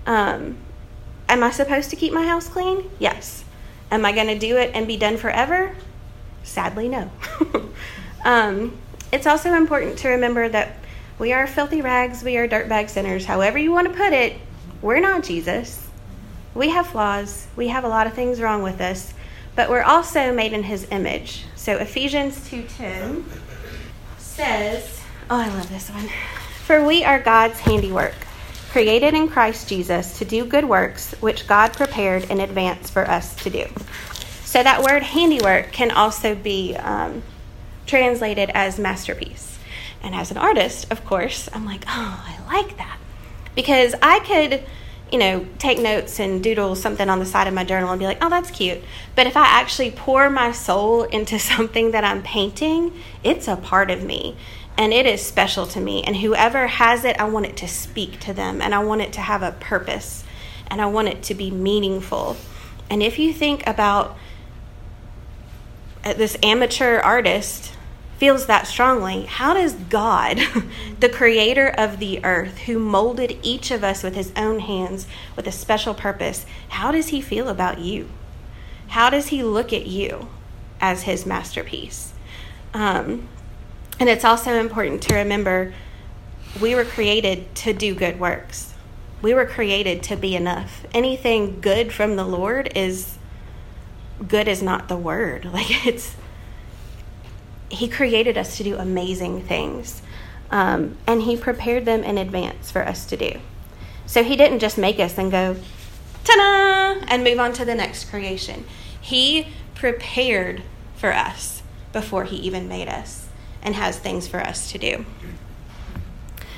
Um, 0.06 0.58
am 1.30 1.44
I 1.44 1.52
supposed 1.52 1.90
to 1.90 1.96
keep 1.96 2.14
my 2.14 2.26
house 2.26 2.48
clean? 2.48 2.90
Yes. 3.00 3.44
Am 3.92 4.06
I 4.06 4.12
going 4.12 4.28
to 4.28 4.40
do 4.40 4.58
it 4.58 4.72
and 4.74 4.88
be 4.88 4.98
done 4.98 5.18
forever? 5.18 5.76
Sadly, 6.44 6.90
no. 6.90 7.10
um, 8.26 8.78
it's 9.12 9.28
also 9.28 9.54
important 9.54 9.98
to 10.00 10.10
remember 10.10 10.50
that 10.50 10.78
we 11.18 11.32
are 11.32 11.48
filthy 11.48 11.82
rags, 11.82 12.24
we 12.24 12.38
are 12.38 12.48
dirtbag 12.48 12.90
sinners, 12.90 13.26
however 13.26 13.58
you 13.58 13.72
want 13.72 13.88
to 13.88 13.94
put 13.94 14.12
it. 14.12 14.38
We're 14.82 15.00
not 15.00 15.24
Jesus. 15.24 15.88
We 16.54 16.70
have 16.70 16.88
flaws, 16.88 17.48
we 17.56 17.70
have 17.70 17.84
a 17.84 17.88
lot 17.88 18.08
of 18.08 18.14
things 18.14 18.42
wrong 18.42 18.64
with 18.64 18.82
us, 18.82 19.14
but 19.56 19.70
we're 19.70 19.84
also 19.84 20.34
made 20.34 20.54
in 20.54 20.64
his 20.64 20.88
image. 20.92 21.46
So 21.56 21.78
Ephesians 21.78 22.48
2:10 22.50 23.26
says, 24.18 25.02
"Oh, 25.30 25.40
I 25.40 25.48
love 25.48 25.70
this 25.70 25.90
one. 25.90 26.10
For 26.66 26.84
we 26.84 27.04
are 27.04 27.20
God's 27.20 27.60
handiwork, 27.62 28.16
created 28.76 29.14
in 29.14 29.30
Christ 29.30 29.70
Jesus 29.70 30.18
to 30.18 30.26
do 30.26 30.44
good 30.44 30.66
works 30.66 31.14
which 31.22 31.48
God 31.48 31.72
prepared 31.72 32.26
in 32.26 32.42
advance 32.42 32.90
for 32.90 33.10
us 33.10 33.34
to 33.38 33.50
do. 33.50 33.66
So 34.44 34.62
that 34.62 34.84
word 34.84 35.02
handiwork 35.02 35.72
can 35.72 35.92
also 35.92 36.36
be 36.36 36.76
um, 36.76 37.24
translated 37.86 38.52
as 38.54 38.78
masterpiece. 38.78 39.58
And 40.04 40.14
as 40.14 40.30
an 40.30 40.36
artist, 40.36 40.92
of 40.92 41.06
course, 41.06 41.48
I'm 41.54 41.64
like, 41.64 41.86
oh, 41.88 42.22
I 42.28 42.54
like 42.54 42.76
that. 42.76 43.00
Because 43.56 43.96
I 44.02 44.20
could, 44.20 44.62
you 45.10 45.20
know, 45.20 45.48
take 45.58 45.80
notes 45.80 46.20
and 46.20 46.44
doodle 46.44 46.76
something 46.76 47.10
on 47.10 47.20
the 47.20 47.26
side 47.26 47.48
of 47.48 47.54
my 47.54 47.64
journal 47.64 47.92
and 47.92 48.00
be 48.00 48.06
like, 48.06 48.18
oh, 48.20 48.30
that's 48.30 48.52
cute. 48.52 48.84
But 49.16 49.26
if 49.26 49.38
I 49.38 49.46
actually 49.46 49.92
pour 49.92 50.30
my 50.30 50.52
soul 50.52 51.04
into 51.04 51.40
something 51.56 51.92
that 51.92 52.04
I'm 52.04 52.22
painting, 52.24 52.92
it's 53.24 53.48
a 53.48 53.56
part 53.56 53.90
of 53.90 54.04
me 54.04 54.36
and 54.78 54.94
it 54.94 55.06
is 55.06 55.26
special 55.26 55.66
to 55.68 55.80
me. 55.80 56.04
And 56.04 56.18
whoever 56.18 56.68
has 56.68 57.06
it, 57.06 57.20
I 57.20 57.26
want 57.26 57.46
it 57.46 57.58
to 57.58 57.68
speak 57.68 58.20
to 58.22 58.34
them 58.34 58.62
and 58.62 58.76
I 58.76 58.80
want 58.80 59.02
it 59.02 59.14
to 59.14 59.22
have 59.22 59.42
a 59.42 59.52
purpose 59.54 60.24
and 60.68 60.82
I 60.82 60.86
want 60.88 61.08
it 61.08 61.24
to 61.24 61.34
be 61.34 61.52
meaningful. 61.52 62.38
And 62.90 63.02
if 63.02 63.18
you 63.18 63.34
think 63.34 63.66
about 63.66 64.18
uh, 66.04 66.14
this 66.14 66.38
amateur 66.44 67.00
artist 67.00 67.74
feels 68.18 68.46
that 68.46 68.68
strongly, 68.68 69.24
how 69.26 69.54
does 69.54 69.74
God, 69.74 70.40
the 71.00 71.10
creator 71.10 71.68
of 71.68 72.00
the 72.00 72.24
earth, 72.24 72.60
who 72.60 72.80
molded 72.80 73.38
each 73.42 73.72
of 73.72 73.84
us 73.84 74.04
with 74.04 74.16
his 74.16 74.32
own 74.36 74.60
hands 74.60 75.08
with 75.36 75.48
a 75.48 75.52
special 75.52 75.94
purpose, 75.94 76.46
how 76.70 76.92
does 76.92 77.10
he 77.10 77.22
feel 77.22 77.50
about 77.50 77.80
you? 77.80 78.10
How 78.90 79.10
does 79.10 79.28
he 79.28 79.44
look 79.44 79.74
at 79.74 79.88
you 79.88 80.30
as 80.80 81.04
his 81.04 81.26
masterpiece? 81.26 82.14
Um, 82.74 83.28
and 84.00 84.10
it's 84.10 84.26
also 84.26 84.60
important 84.60 85.02
to 85.04 85.16
remember 85.16 85.74
we 86.60 86.76
were 86.76 86.86
created 86.86 87.54
to 87.56 87.74
do 87.74 87.94
good 87.96 88.20
works. 88.20 88.74
We 89.22 89.34
were 89.34 89.46
created 89.46 90.04
to 90.04 90.16
be 90.16 90.36
enough. 90.36 90.86
Anything 90.94 91.60
good 91.62 91.92
from 91.92 92.16
the 92.16 92.26
Lord 92.26 92.72
is 92.76 93.18
good 94.28 94.48
is 94.48 94.62
not 94.62 94.88
the 94.88 94.98
word. 94.98 95.46
Like 95.54 95.86
it's 95.86 96.16
he 97.70 97.88
created 97.88 98.38
us 98.38 98.58
to 98.58 98.64
do 98.64 98.78
amazing 98.78 99.42
things. 99.42 100.02
Um, 100.52 100.98
and 101.08 101.24
he 101.24 101.36
prepared 101.36 101.86
them 101.86 102.04
in 102.04 102.18
advance 102.18 102.70
for 102.70 102.84
us 102.84 103.06
to 103.08 103.18
do. 103.18 103.40
So 104.06 104.24
he 104.24 104.36
didn't 104.36 104.60
just 104.60 104.78
make 104.78 105.00
us 105.00 105.18
and 105.18 105.32
go, 105.32 105.56
ta 106.24 106.36
da, 106.36 107.06
and 107.08 107.24
move 107.24 107.40
on 107.40 107.54
to 107.54 107.66
the 107.66 107.74
next 107.74 108.06
creation. 108.06 108.66
He 109.02 109.48
prepared 109.74 110.62
for 110.96 111.12
us 111.12 111.64
before 111.92 112.26
he 112.26 112.36
even 112.38 112.68
made 112.68 112.88
us 112.88 113.25
and 113.66 113.76
has 113.76 113.98
things 114.00 114.28
for 114.28 114.40
us 114.40 114.72
to 114.72 114.78
do. 114.78 115.06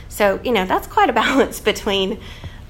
So, 0.10 0.40
you 0.44 0.52
know, 0.52 0.66
that's 0.66 0.86
quite 0.86 1.10
a 1.10 1.14
balance 1.26 1.60
between 1.60 2.20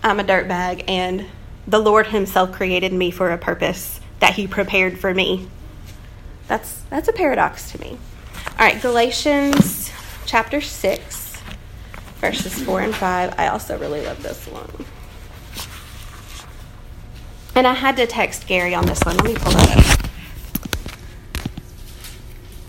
I'm 0.01 0.19
a 0.21 0.23
dirtbag 0.23 0.85
and 0.87 1.25
the 1.67 1.79
Lord 1.79 2.07
Himself 2.07 2.53
created 2.53 2.93
me 2.93 3.11
for 3.11 3.31
a 3.31 3.37
purpose 3.37 3.99
that 4.19 4.35
He 4.35 4.47
prepared 4.47 4.97
for 4.97 5.13
me. 5.13 5.49
That's 6.47 6.81
that's 6.89 7.09
a 7.09 7.13
paradox 7.13 7.71
to 7.73 7.81
me. 7.81 7.97
All 8.51 8.65
right, 8.65 8.81
Galatians 8.81 9.91
chapter 10.25 10.61
6, 10.61 11.41
verses 12.21 12.63
4 12.63 12.81
and 12.81 12.95
5. 12.95 13.35
I 13.37 13.47
also 13.47 13.77
really 13.77 14.05
love 14.05 14.23
this 14.23 14.45
one. 14.47 14.85
And 17.53 17.67
I 17.67 17.73
had 17.73 17.97
to 17.97 18.07
text 18.07 18.47
Gary 18.47 18.73
on 18.73 18.85
this 18.85 19.01
one. 19.03 19.17
Let 19.17 19.25
me 19.25 19.35
pull 19.35 19.51
that 19.51 20.01
up. 20.01 20.09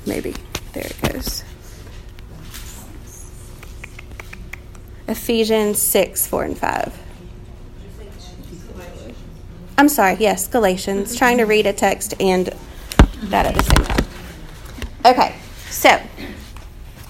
Maybe. 0.07 0.35
There 0.73 0.87
it 0.87 1.13
goes. 1.13 1.45
Ephesians 5.09 5.81
6, 5.81 6.27
4 6.27 6.45
and 6.45 6.59
5. 6.59 7.03
I'm 9.79 9.89
sorry, 9.89 10.17
yes, 10.19 10.47
Galatians. 10.47 11.17
Trying 11.17 11.39
to 11.39 11.45
read 11.45 11.67
a 11.67 11.73
text 11.73 12.15
and 12.21 12.53
that 13.23 13.47
at 13.47 13.55
the 13.55 13.63
same 13.63 13.85
time. 13.85 14.07
Okay, 15.07 15.37
so 15.71 16.01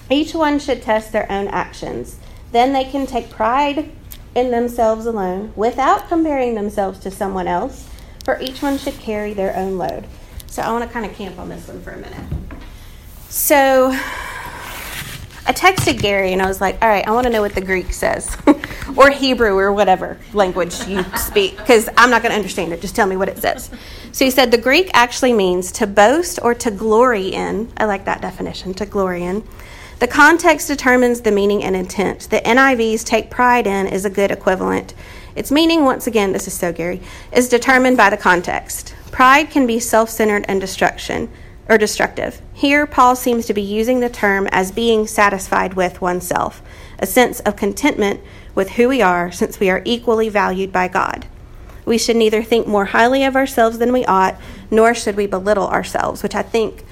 each 0.09 0.33
one 0.33 0.59
should 0.59 0.81
test 0.81 1.11
their 1.11 1.29
own 1.31 1.47
actions. 1.47 2.17
Then 2.51 2.73
they 2.73 2.85
can 2.85 3.05
take 3.05 3.29
pride 3.29 3.91
in 4.35 4.51
themselves 4.51 5.05
alone 5.05 5.51
without 5.55 6.07
comparing 6.07 6.55
themselves 6.55 6.99
to 6.99 7.11
someone 7.11 7.47
else, 7.47 7.89
for 8.23 8.39
each 8.39 8.61
one 8.61 8.77
should 8.77 8.99
carry 8.99 9.33
their 9.33 9.55
own 9.55 9.77
load. 9.77 10.05
So 10.47 10.61
I 10.61 10.71
want 10.71 10.83
to 10.83 10.89
kind 10.89 11.05
of 11.05 11.13
camp 11.13 11.37
on 11.37 11.49
this 11.49 11.67
one 11.67 11.81
for 11.81 11.91
a 11.91 11.97
minute. 11.97 12.21
So 13.29 13.97
I 15.49 15.51
texted 15.51 15.99
Gary 15.99 16.31
and 16.31 16.43
I 16.43 16.47
was 16.47 16.61
like, 16.61 16.79
all 16.79 16.87
right, 16.87 17.07
I 17.07 17.09
want 17.09 17.23
to 17.23 17.31
know 17.31 17.41
what 17.41 17.55
the 17.55 17.61
Greek 17.61 17.91
says, 17.91 18.37
or 18.95 19.09
Hebrew, 19.09 19.57
or 19.57 19.73
whatever 19.73 20.19
language 20.31 20.85
you 20.85 21.03
speak, 21.15 21.57
because 21.57 21.89
I'm 21.97 22.11
not 22.11 22.21
going 22.21 22.29
to 22.29 22.35
understand 22.35 22.71
it. 22.71 22.81
Just 22.81 22.95
tell 22.95 23.07
me 23.07 23.17
what 23.17 23.29
it 23.29 23.39
says. 23.39 23.71
So 24.11 24.25
he 24.25 24.29
said 24.29 24.51
the 24.51 24.59
Greek 24.59 24.91
actually 24.93 25.33
means 25.33 25.71
to 25.71 25.87
boast 25.87 26.37
or 26.43 26.53
to 26.53 26.69
glory 26.69 27.29
in. 27.29 27.71
I 27.77 27.85
like 27.85 28.05
that 28.05 28.21
definition, 28.21 28.75
to 28.75 28.85
glory 28.85 29.23
in. 29.23 29.43
The 29.97 30.05
context 30.05 30.67
determines 30.67 31.21
the 31.21 31.31
meaning 31.31 31.63
and 31.63 31.75
intent. 31.75 32.29
The 32.29 32.41
NIV's 32.41 33.03
take 33.03 33.31
pride 33.31 33.65
in 33.65 33.87
is 33.87 34.05
a 34.05 34.09
good 34.11 34.29
equivalent. 34.29 34.93
Its 35.35 35.49
meaning, 35.49 35.83
once 35.83 36.05
again, 36.05 36.31
this 36.31 36.45
is 36.45 36.53
so 36.53 36.71
Gary, 36.71 37.01
is 37.31 37.49
determined 37.49 37.97
by 37.97 38.11
the 38.11 38.17
context. 38.17 38.93
Pride 39.09 39.49
can 39.49 39.65
be 39.65 39.79
self 39.79 40.11
centered 40.11 40.45
and 40.47 40.61
destruction 40.61 41.27
or 41.69 41.77
destructive. 41.77 42.41
Here, 42.53 42.85
Paul 42.87 43.15
seems 43.15 43.45
to 43.45 43.53
be 43.53 43.61
using 43.61 43.99
the 43.99 44.09
term 44.09 44.47
as 44.51 44.71
being 44.71 45.05
satisfied 45.07 45.75
with 45.75 46.01
oneself, 46.01 46.61
a 46.97 47.05
sense 47.05 47.39
of 47.41 47.55
contentment 47.55 48.19
with 48.55 48.71
who 48.71 48.89
we 48.89 49.01
are 49.01 49.31
since 49.31 49.59
we 49.59 49.69
are 49.69 49.83
equally 49.85 50.27
valued 50.27 50.73
by 50.73 50.87
God. 50.87 51.27
We 51.85 51.97
should 51.97 52.15
neither 52.17 52.43
think 52.43 52.67
more 52.67 52.85
highly 52.85 53.23
of 53.23 53.35
ourselves 53.35 53.77
than 53.77 53.93
we 53.93 54.03
ought, 54.05 54.35
nor 54.69 54.93
should 54.93 55.15
we 55.15 55.27
belittle 55.27 55.67
ourselves, 55.67 56.23
which 56.23 56.35
I 56.35 56.41
think 56.41 56.83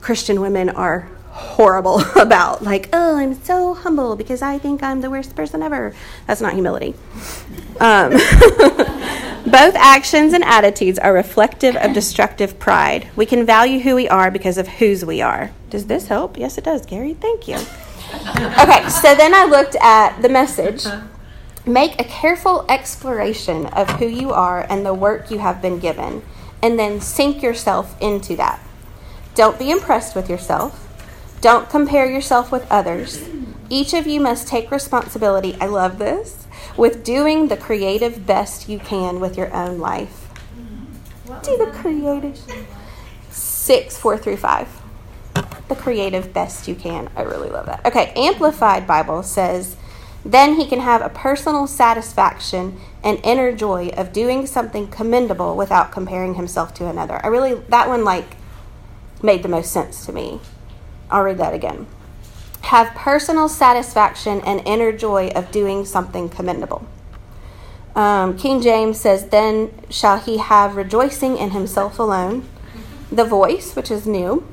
Christian 0.00 0.40
women 0.40 0.68
are 0.70 1.08
horrible 1.30 2.00
about. 2.16 2.62
Like, 2.62 2.88
oh, 2.92 3.16
I'm 3.16 3.34
so 3.34 3.74
humble 3.74 4.16
because 4.16 4.42
I 4.42 4.58
think 4.58 4.82
I'm 4.82 5.00
the 5.00 5.10
worst 5.10 5.34
person 5.34 5.62
ever. 5.62 5.94
That's 6.26 6.40
not 6.40 6.54
humility. 6.54 6.94
Um, 7.80 8.12
both 9.46 9.74
actions 9.74 10.32
and 10.32 10.44
attitudes 10.44 10.98
are 10.98 11.12
reflective 11.12 11.76
of 11.76 11.92
destructive 11.92 12.58
pride. 12.58 13.08
We 13.16 13.26
can 13.26 13.46
value 13.46 13.80
who 13.80 13.94
we 13.94 14.08
are 14.08 14.30
because 14.30 14.58
of 14.58 14.68
whose 14.68 15.04
we 15.04 15.22
are. 15.22 15.52
Does 15.70 15.86
this 15.86 16.08
help? 16.08 16.36
Yes, 16.36 16.58
it 16.58 16.64
does, 16.64 16.84
Gary. 16.84 17.14
Thank 17.14 17.48
you. 17.48 17.56
Okay, 17.56 18.88
so 18.88 19.14
then 19.14 19.34
I 19.34 19.46
looked 19.48 19.76
at 19.76 20.20
the 20.20 20.28
message. 20.28 20.84
Make 21.64 22.00
a 22.00 22.04
careful 22.04 22.66
exploration 22.68 23.66
of 23.66 23.88
who 23.92 24.06
you 24.06 24.32
are 24.32 24.66
and 24.68 24.84
the 24.84 24.94
work 24.94 25.30
you 25.30 25.38
have 25.38 25.62
been 25.62 25.78
given, 25.78 26.22
and 26.62 26.78
then 26.78 27.00
sink 27.00 27.42
yourself 27.42 28.00
into 28.00 28.36
that. 28.36 28.60
Don't 29.34 29.58
be 29.58 29.70
impressed 29.70 30.14
with 30.16 30.28
yourself. 30.28 30.86
Don't 31.40 31.70
compare 31.70 32.10
yourself 32.10 32.50
with 32.52 32.70
others. 32.70 33.22
Each 33.70 33.94
of 33.94 34.06
you 34.06 34.20
must 34.20 34.48
take 34.48 34.70
responsibility. 34.70 35.56
I 35.60 35.66
love 35.66 35.98
this 35.98 36.39
with 36.76 37.04
doing 37.04 37.48
the 37.48 37.56
creative 37.56 38.26
best 38.26 38.68
you 38.68 38.78
can 38.78 39.20
with 39.20 39.36
your 39.36 39.54
own 39.54 39.78
life. 39.78 40.28
Do 41.42 41.56
the 41.56 41.70
creative. 41.72 42.38
Six, 43.30 43.96
four 43.96 44.18
through 44.18 44.36
five. 44.36 44.68
The 45.68 45.76
creative 45.76 46.32
best 46.32 46.66
you 46.66 46.74
can. 46.74 47.08
I 47.14 47.22
really 47.22 47.48
love 47.48 47.66
that. 47.66 47.86
Okay, 47.86 48.12
Amplified 48.16 48.86
Bible 48.86 49.22
says, 49.22 49.76
then 50.24 50.56
he 50.56 50.66
can 50.66 50.80
have 50.80 51.00
a 51.00 51.08
personal 51.08 51.66
satisfaction 51.66 52.78
and 53.02 53.20
inner 53.24 53.52
joy 53.52 53.88
of 53.96 54.12
doing 54.12 54.46
something 54.46 54.88
commendable 54.88 55.56
without 55.56 55.92
comparing 55.92 56.34
himself 56.34 56.74
to 56.74 56.88
another. 56.88 57.24
I 57.24 57.28
really, 57.28 57.54
that 57.68 57.88
one 57.88 58.04
like 58.04 58.36
made 59.22 59.42
the 59.42 59.48
most 59.48 59.72
sense 59.72 60.04
to 60.06 60.12
me. 60.12 60.40
I'll 61.10 61.22
read 61.22 61.38
that 61.38 61.54
again. 61.54 61.86
Have 62.62 62.94
personal 62.94 63.48
satisfaction 63.48 64.40
and 64.42 64.62
inner 64.66 64.92
joy 64.92 65.28
of 65.28 65.50
doing 65.50 65.84
something 65.84 66.28
commendable. 66.28 66.86
Um, 67.94 68.38
King 68.38 68.60
James 68.60 69.00
says, 69.00 69.28
Then 69.28 69.72
shall 69.90 70.18
he 70.18 70.38
have 70.38 70.76
rejoicing 70.76 71.36
in 71.36 71.50
himself 71.50 71.98
alone. 71.98 72.48
The 73.10 73.24
voice, 73.24 73.74
which 73.74 73.90
is 73.90 74.06
new. 74.06 74.46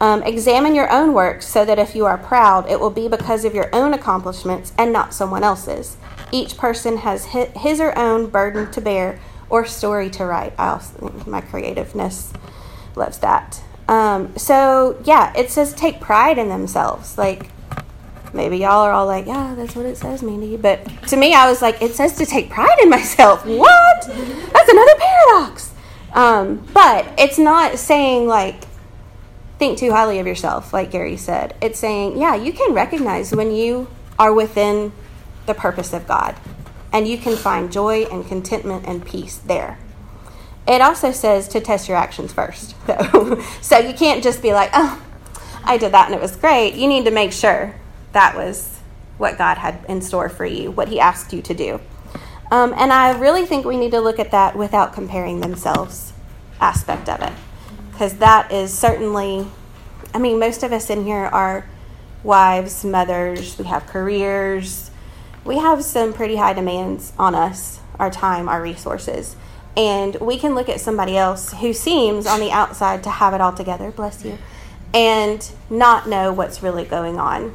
Um, 0.00 0.22
examine 0.22 0.74
your 0.74 0.90
own 0.92 1.14
works 1.14 1.46
so 1.46 1.64
that 1.64 1.78
if 1.78 1.94
you 1.94 2.04
are 2.04 2.18
proud, 2.18 2.68
it 2.68 2.78
will 2.78 2.90
be 2.90 3.08
because 3.08 3.44
of 3.44 3.54
your 3.54 3.74
own 3.74 3.94
accomplishments 3.94 4.72
and 4.76 4.92
not 4.92 5.14
someone 5.14 5.42
else's. 5.42 5.96
Each 6.30 6.56
person 6.56 6.98
has 6.98 7.26
his 7.26 7.80
or 7.80 7.92
her 7.92 7.98
own 7.98 8.26
burden 8.26 8.70
to 8.72 8.80
bear 8.80 9.18
or 9.48 9.64
story 9.64 10.10
to 10.10 10.26
write. 10.26 10.52
I 10.58 10.68
also, 10.68 11.22
my 11.26 11.40
creativeness 11.40 12.32
loves 12.94 13.18
that. 13.18 13.62
Um, 13.88 14.36
so 14.36 15.00
yeah, 15.04 15.32
it 15.36 15.50
says 15.50 15.72
take 15.74 16.00
pride 16.00 16.38
in 16.38 16.48
themselves. 16.48 17.16
Like 17.16 17.50
maybe 18.32 18.58
y'all 18.58 18.82
are 18.82 18.92
all 18.92 19.06
like, 19.06 19.26
yeah, 19.26 19.54
that's 19.56 19.74
what 19.74 19.86
it 19.86 19.96
says, 19.96 20.22
Mandy. 20.22 20.56
But 20.56 20.84
to 21.08 21.16
me, 21.16 21.34
I 21.34 21.48
was 21.48 21.62
like, 21.62 21.80
it 21.80 21.94
says 21.94 22.16
to 22.18 22.26
take 22.26 22.50
pride 22.50 22.78
in 22.82 22.90
myself. 22.90 23.44
What? 23.46 24.06
That's 24.06 24.68
another 24.68 24.94
paradox. 24.98 25.72
Um, 26.12 26.66
but 26.72 27.06
it's 27.18 27.38
not 27.38 27.78
saying 27.78 28.26
like 28.26 28.64
think 29.58 29.78
too 29.78 29.92
highly 29.92 30.18
of 30.18 30.26
yourself, 30.26 30.72
like 30.72 30.90
Gary 30.90 31.16
said. 31.16 31.54
It's 31.60 31.78
saying, 31.78 32.18
yeah, 32.18 32.34
you 32.34 32.52
can 32.52 32.74
recognize 32.74 33.34
when 33.34 33.52
you 33.52 33.88
are 34.18 34.32
within 34.32 34.92
the 35.46 35.54
purpose 35.54 35.92
of 35.92 36.06
God. 36.06 36.36
And 36.92 37.06
you 37.06 37.18
can 37.18 37.36
find 37.36 37.70
joy 37.72 38.04
and 38.04 38.26
contentment 38.26 38.86
and 38.86 39.04
peace 39.04 39.38
there. 39.38 39.78
It 40.66 40.80
also 40.80 41.12
says 41.12 41.48
to 41.48 41.60
test 41.60 41.88
your 41.88 41.96
actions 41.96 42.32
first. 42.32 42.74
So, 43.60 43.78
you 43.78 43.94
can't 43.94 44.22
just 44.22 44.42
be 44.42 44.52
like, 44.52 44.70
oh, 44.72 45.02
I 45.64 45.76
did 45.76 45.92
that 45.92 46.06
and 46.06 46.14
it 46.14 46.20
was 46.20 46.36
great. 46.36 46.74
You 46.74 46.86
need 46.86 47.04
to 47.04 47.10
make 47.10 47.32
sure 47.32 47.74
that 48.12 48.36
was 48.36 48.78
what 49.18 49.36
God 49.36 49.58
had 49.58 49.84
in 49.88 50.00
store 50.00 50.28
for 50.28 50.44
you, 50.46 50.70
what 50.70 50.88
He 50.88 51.00
asked 51.00 51.32
you 51.32 51.42
to 51.42 51.54
do. 51.54 51.80
Um, 52.50 52.72
and 52.76 52.92
I 52.92 53.18
really 53.18 53.44
think 53.44 53.64
we 53.64 53.76
need 53.76 53.90
to 53.90 54.00
look 54.00 54.18
at 54.18 54.30
that 54.30 54.56
without 54.56 54.92
comparing 54.92 55.40
themselves 55.40 56.12
aspect 56.60 57.08
of 57.08 57.20
it. 57.20 57.32
Because 57.90 58.18
that 58.18 58.52
is 58.52 58.72
certainly, 58.76 59.46
I 60.14 60.18
mean, 60.18 60.38
most 60.38 60.62
of 60.62 60.72
us 60.72 60.90
in 60.90 61.04
here 61.04 61.24
are 61.26 61.68
wives, 62.22 62.84
mothers, 62.84 63.58
we 63.58 63.64
have 63.64 63.86
careers, 63.86 64.90
we 65.44 65.58
have 65.58 65.82
some 65.82 66.12
pretty 66.12 66.36
high 66.36 66.52
demands 66.52 67.12
on 67.18 67.34
us, 67.34 67.80
our 67.98 68.10
time, 68.10 68.48
our 68.48 68.60
resources. 68.60 69.36
And 69.76 70.16
we 70.16 70.38
can 70.38 70.54
look 70.54 70.68
at 70.68 70.80
somebody 70.80 71.16
else 71.16 71.52
who 71.52 71.72
seems 71.72 72.26
on 72.26 72.40
the 72.40 72.50
outside 72.50 73.02
to 73.04 73.10
have 73.10 73.34
it 73.34 73.40
all 73.40 73.52
together, 73.52 73.90
bless 73.90 74.24
you, 74.24 74.38
and 74.94 75.50
not 75.68 76.08
know 76.08 76.32
what's 76.32 76.62
really 76.62 76.84
going 76.84 77.18
on 77.18 77.54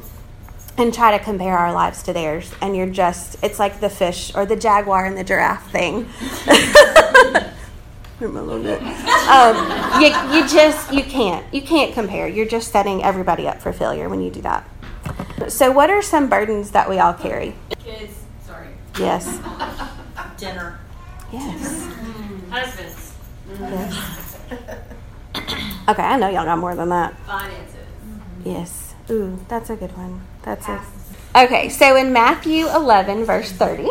and 0.78 0.94
try 0.94 1.16
to 1.16 1.22
compare 1.22 1.58
our 1.58 1.72
lives 1.72 2.02
to 2.04 2.12
theirs. 2.12 2.52
And 2.60 2.76
you're 2.76 2.86
just 2.86 3.42
it's 3.42 3.58
like 3.58 3.80
the 3.80 3.90
fish 3.90 4.34
or 4.34 4.46
the 4.46 4.56
jaguar 4.56 5.04
and 5.04 5.16
the 5.16 5.24
giraffe 5.24 5.70
thing. 5.70 6.08
Um, 8.22 10.00
you, 10.00 10.08
you 10.32 10.46
just 10.46 10.92
you 10.92 11.02
can't 11.02 11.44
you 11.52 11.60
can't 11.60 11.92
compare. 11.92 12.28
You're 12.28 12.46
just 12.46 12.70
setting 12.70 13.02
everybody 13.02 13.48
up 13.48 13.60
for 13.60 13.72
failure 13.72 14.08
when 14.08 14.20
you 14.20 14.30
do 14.30 14.40
that. 14.42 14.68
So 15.48 15.72
what 15.72 15.90
are 15.90 16.02
some 16.02 16.28
burdens 16.28 16.70
that 16.70 16.88
we 16.88 17.00
all 17.00 17.14
carry? 17.14 17.54
Kids, 17.80 18.22
sorry. 18.46 18.68
yes. 18.96 19.26
Dinner. 20.38 20.78
Yes 21.32 21.88
Husbands. 22.50 23.14
yes 23.58 24.38
okay 25.88 26.02
i 26.02 26.16
know 26.16 26.28
y'all 26.28 26.44
got 26.44 26.58
more 26.58 26.74
than 26.74 26.88
that 26.90 27.16
Finances. 27.26 27.76
Yes. 28.44 28.94
Ooh, 29.10 29.38
that's 29.48 29.70
a 29.70 29.76
good 29.76 29.96
one. 29.96 30.20
That's 30.42 30.68
it. 30.68 30.80
Okay, 31.36 31.68
so 31.68 31.96
in 31.96 32.12
Matthew 32.12 32.66
11, 32.68 33.24
verse 33.24 33.52
30, 33.52 33.88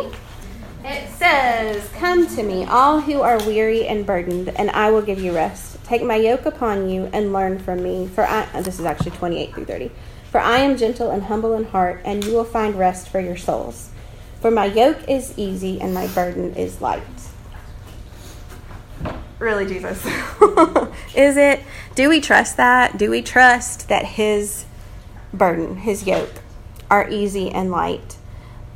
it 0.84 1.08
says, 1.10 1.88
Come 1.98 2.26
to 2.36 2.42
me, 2.42 2.64
all 2.64 3.00
who 3.00 3.20
are 3.22 3.38
weary 3.46 3.86
and 3.86 4.04
burdened, 4.04 4.50
and 4.50 4.70
I 4.70 4.90
will 4.90 5.02
give 5.02 5.20
you 5.20 5.34
rest. 5.34 5.82
Take 5.84 6.02
my 6.02 6.16
yoke 6.16 6.44
upon 6.46 6.88
you 6.88 7.08
and 7.12 7.32
learn 7.32 7.58
from 7.58 7.82
me. 7.82 8.08
For 8.08 8.24
I, 8.26 8.46
uh, 8.52 8.62
this 8.62 8.78
is 8.78 8.84
actually 8.84 9.12
28 9.12 9.54
through 9.54 9.64
30. 9.64 9.90
For 10.30 10.38
I 10.40 10.58
am 10.58 10.76
gentle 10.76 11.10
and 11.10 11.22
humble 11.24 11.54
in 11.54 11.64
heart, 11.64 12.00
and 12.04 12.24
you 12.24 12.32
will 12.32 12.44
find 12.44 12.74
rest 12.78 13.08
for 13.08 13.20
your 13.20 13.36
souls. 13.36 13.90
For 14.40 14.50
my 14.50 14.66
yoke 14.66 15.08
is 15.08 15.34
easy 15.38 15.80
and 15.80 15.94
my 15.94 16.08
burden 16.08 16.54
is 16.56 16.80
light. 16.80 17.02
Really, 19.42 19.66
Jesus? 19.66 19.98
is 21.16 21.36
it? 21.36 21.58
Do 21.96 22.08
we 22.08 22.20
trust 22.20 22.58
that? 22.58 22.96
Do 22.96 23.10
we 23.10 23.22
trust 23.22 23.88
that 23.88 24.04
His 24.04 24.66
burden, 25.34 25.78
His 25.78 26.06
yoke, 26.06 26.42
are 26.88 27.10
easy 27.10 27.50
and 27.50 27.72
light? 27.72 28.18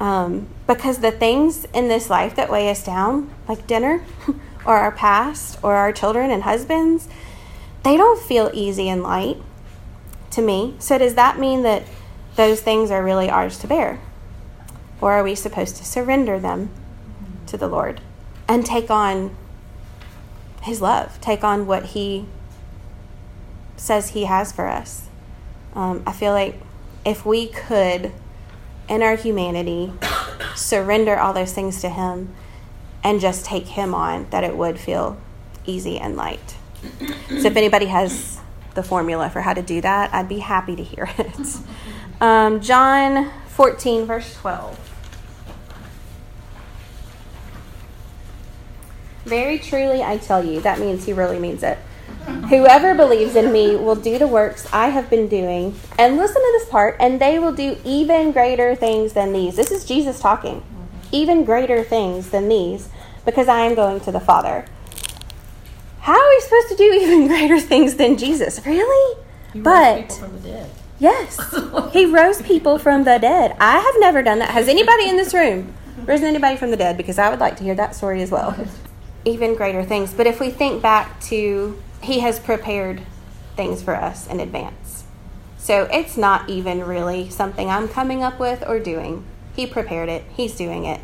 Um, 0.01 0.49
because 0.67 0.99
the 0.99 1.13
things 1.13 1.67
in 1.67 1.87
this 1.87 2.11
life 2.11 2.35
that 2.35 2.51
weigh 2.51 2.69
us 2.69 2.83
down, 2.83 3.33
like 3.49 3.69
dinner 3.69 4.05
or 4.67 4.77
our 4.77 4.91
past 4.91 5.57
or 5.63 5.77
our 5.77 5.93
children 5.93 6.33
and 6.33 6.43
husbands, 6.43 7.07
they 7.85 7.97
don't 7.97 8.21
feel 8.21 8.51
easy 8.53 8.89
and 8.89 9.05
light 9.05 9.37
to 10.33 10.43
me. 10.43 10.75
So, 10.81 10.99
does 10.99 11.15
that 11.15 11.39
mean 11.39 11.63
that 11.63 11.85
those 12.35 12.61
things 12.61 12.91
are 12.91 13.05
really 13.05 13.31
ours 13.31 13.57
to 13.61 13.69
bear? 13.69 14.01
Or 15.01 15.13
are 15.13 15.23
we 15.23 15.37
supposed 15.37 15.77
to 15.77 15.85
surrender 15.85 16.41
them 16.41 16.71
to 17.47 17.57
the 17.57 17.69
Lord 17.69 18.01
and 18.49 18.67
take 18.67 18.91
on 18.91 19.37
His 20.67 20.83
love, 20.83 21.21
take 21.21 21.45
on 21.45 21.67
what 21.67 21.87
He 21.87 22.27
says 23.77 24.11
He 24.11 24.25
has 24.25 24.51
for 24.51 24.69
us? 24.69 25.09
Um, 25.75 26.03
I 26.05 26.13
feel 26.13 26.33
like 26.33 26.61
if 27.05 27.25
we 27.25 27.47
could, 27.47 28.13
in 28.89 29.01
our 29.01 29.15
humanity, 29.15 29.93
surrender 30.57 31.17
all 31.17 31.33
those 31.33 31.53
things 31.53 31.81
to 31.83 31.89
Him 31.89 32.35
and 33.05 33.21
just 33.21 33.45
take 33.45 33.69
Him 33.69 33.95
on, 33.95 34.27
that 34.31 34.43
it 34.43 34.57
would 34.57 34.81
feel 34.81 35.17
easy 35.67 35.99
and 35.99 36.17
light. 36.17 36.57
So, 37.29 37.47
if 37.47 37.57
anybody 37.57 37.87
has 37.87 38.41
the 38.75 38.83
formula 38.83 39.31
for 39.31 39.43
how 39.43 39.55
to 39.55 39.63
do 39.63 39.81
that, 39.83 40.13
I'd 40.13 40.29
be 40.29 40.41
happy 40.41 40.75
to 40.75 40.83
hear 40.83 41.09
it. 41.17 41.57
Um, 42.21 42.61
John 42.61 43.31
14, 43.49 44.07
verse 44.07 44.35
12. 44.37 44.86
Very 49.27 49.59
truly, 49.59 50.05
I 50.05 50.19
tell 50.19 50.45
you, 50.45 50.61
that 50.61 50.79
means 50.79 51.05
he 51.05 51.13
really 51.13 51.41
means 51.41 51.65
it. 51.65 51.79
Whoever 52.49 52.95
believes 52.95 53.35
in 53.35 53.51
me 53.51 53.75
will 53.75 53.97
do 53.97 54.19
the 54.19 54.29
works 54.29 54.69
I 54.73 54.91
have 54.91 55.11
been 55.11 55.27
doing. 55.27 55.75
And 55.99 56.17
listen 56.17 56.41
to 56.41 56.59
this 56.59 56.69
part, 56.69 56.97
and 57.01 57.21
they 57.21 57.41
will 57.41 57.53
do 57.53 57.77
even 57.85 58.31
greater 58.31 58.77
things 58.77 59.15
than 59.15 59.33
these. 59.33 59.57
This 59.57 59.73
is 59.73 59.85
Jesus 59.85 60.21
talking. 60.21 60.63
Even 61.11 61.45
greater 61.45 61.83
things 61.83 62.31
than 62.31 62.49
these, 62.49 62.89
because 63.25 63.49
I 63.49 63.61
am 63.61 63.75
going 63.75 63.99
to 64.01 64.13
the 64.13 64.21
Father. 64.21 64.65
How 66.03 66.13
are 66.13 66.29
we 66.29 66.41
supposed 66.43 66.69
to 66.69 66.77
do 66.77 66.85
even 67.03 67.27
greater 67.27 67.59
things 67.59 67.97
than 67.97 68.17
Jesus? 68.17 68.65
Really? 68.65 69.19
You 69.55 69.63
but 69.63 70.03
people 70.03 70.17
from 70.17 70.41
the 70.41 70.49
dead. 70.49 70.71
yes, 71.01 71.93
he 71.93 72.07
rose 72.07 72.43
people 72.43 72.79
from 72.79 73.03
the 73.03 73.19
dead. 73.19 73.57
I 73.59 73.81
have 73.81 73.95
never 73.99 74.23
done 74.23 74.39
that. 74.39 74.51
Has 74.51 74.69
anybody 74.69 75.09
in 75.09 75.17
this 75.17 75.35
room 75.35 75.75
risen 76.05 76.29
anybody 76.29 76.57
from 76.57 76.71
the 76.71 76.77
dead? 76.77 76.97
Because 76.97 77.19
I 77.19 77.29
would 77.29 77.41
like 77.41 77.57
to 77.57 77.65
hear 77.65 77.75
that 77.75 77.97
story 77.97 78.23
as 78.23 78.31
well. 78.31 78.57
Even 79.27 79.55
greater 79.55 79.85
things. 79.85 80.15
But 80.15 80.27
if 80.27 80.41
we 80.41 80.49
think 80.49 80.81
back 80.81 81.21
to, 81.23 81.83
he 82.01 82.21
has 82.21 82.41
prepared 82.41 83.03
things 83.57 83.83
for 83.83 83.95
us 83.95 84.27
in 84.27 84.41
advance. 84.41 85.05
So 85.59 85.89
it's 85.93 86.17
not 86.17 86.49
even 86.49 86.85
really 86.85 87.29
something 87.29 87.69
I'm 87.69 87.89
coming 87.89 88.23
up 88.23 88.39
with 88.39 88.65
or 88.67 88.79
doing. 88.79 89.25
He 89.55 89.67
prepared 89.67 90.09
it, 90.09 90.25
he's 90.35 90.55
doing 90.55 90.85
it, 90.85 91.01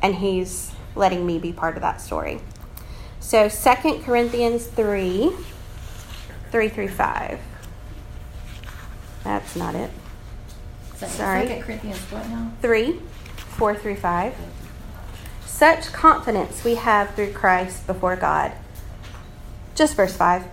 and 0.00 0.14
he's 0.14 0.72
letting 0.94 1.26
me 1.26 1.38
be 1.38 1.52
part 1.52 1.76
of 1.76 1.82
that 1.82 2.00
story. 2.00 2.40
So 3.20 3.48
2 3.48 4.02
Corinthians 4.04 4.66
3 4.66 5.32
3 6.52 6.68
through 6.68 6.88
5. 6.88 7.40
That's 9.24 9.56
not 9.56 9.74
it. 9.74 9.90
Second, 10.94 11.14
Sorry. 11.14 11.46
Second 11.46 11.62
Corinthians 11.64 11.98
what 12.12 12.28
now? 12.28 12.52
3 12.62 13.00
4 13.56 13.74
through 13.74 13.96
5. 13.96 14.34
Such 15.56 15.90
confidence 15.90 16.64
we 16.64 16.74
have 16.74 17.14
through 17.14 17.32
Christ 17.32 17.86
before 17.86 18.14
God. 18.14 18.52
Just 19.74 19.96
verse 19.96 20.14
5. 20.14 20.44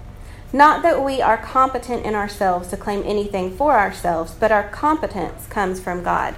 Not 0.54 0.82
that 0.84 1.04
we 1.04 1.22
are 1.22 1.36
competent 1.36 2.06
in 2.06 2.16
ourselves 2.16 2.70
to 2.70 2.78
claim 2.78 3.04
anything 3.06 3.54
for 3.54 3.78
ourselves, 3.78 4.34
but 4.34 4.50
our 4.50 4.70
competence 4.70 5.46
comes 5.48 5.82
from 5.82 6.04
God. 6.04 6.36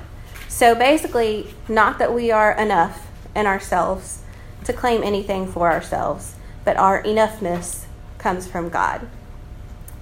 So 0.48 0.74
basically, 0.74 1.54
not 1.70 2.00
that 2.00 2.12
we 2.12 2.32
are 2.32 2.54
enough 2.54 3.06
in 3.36 3.46
ourselves 3.46 4.24
to 4.64 4.74
claim 4.74 5.04
anything 5.04 5.46
for 5.46 5.72
ourselves, 5.72 6.34
but 6.64 6.76
our 6.76 7.04
enoughness 7.04 7.86
comes 8.18 8.48
from 8.48 8.70
God. 8.70 9.08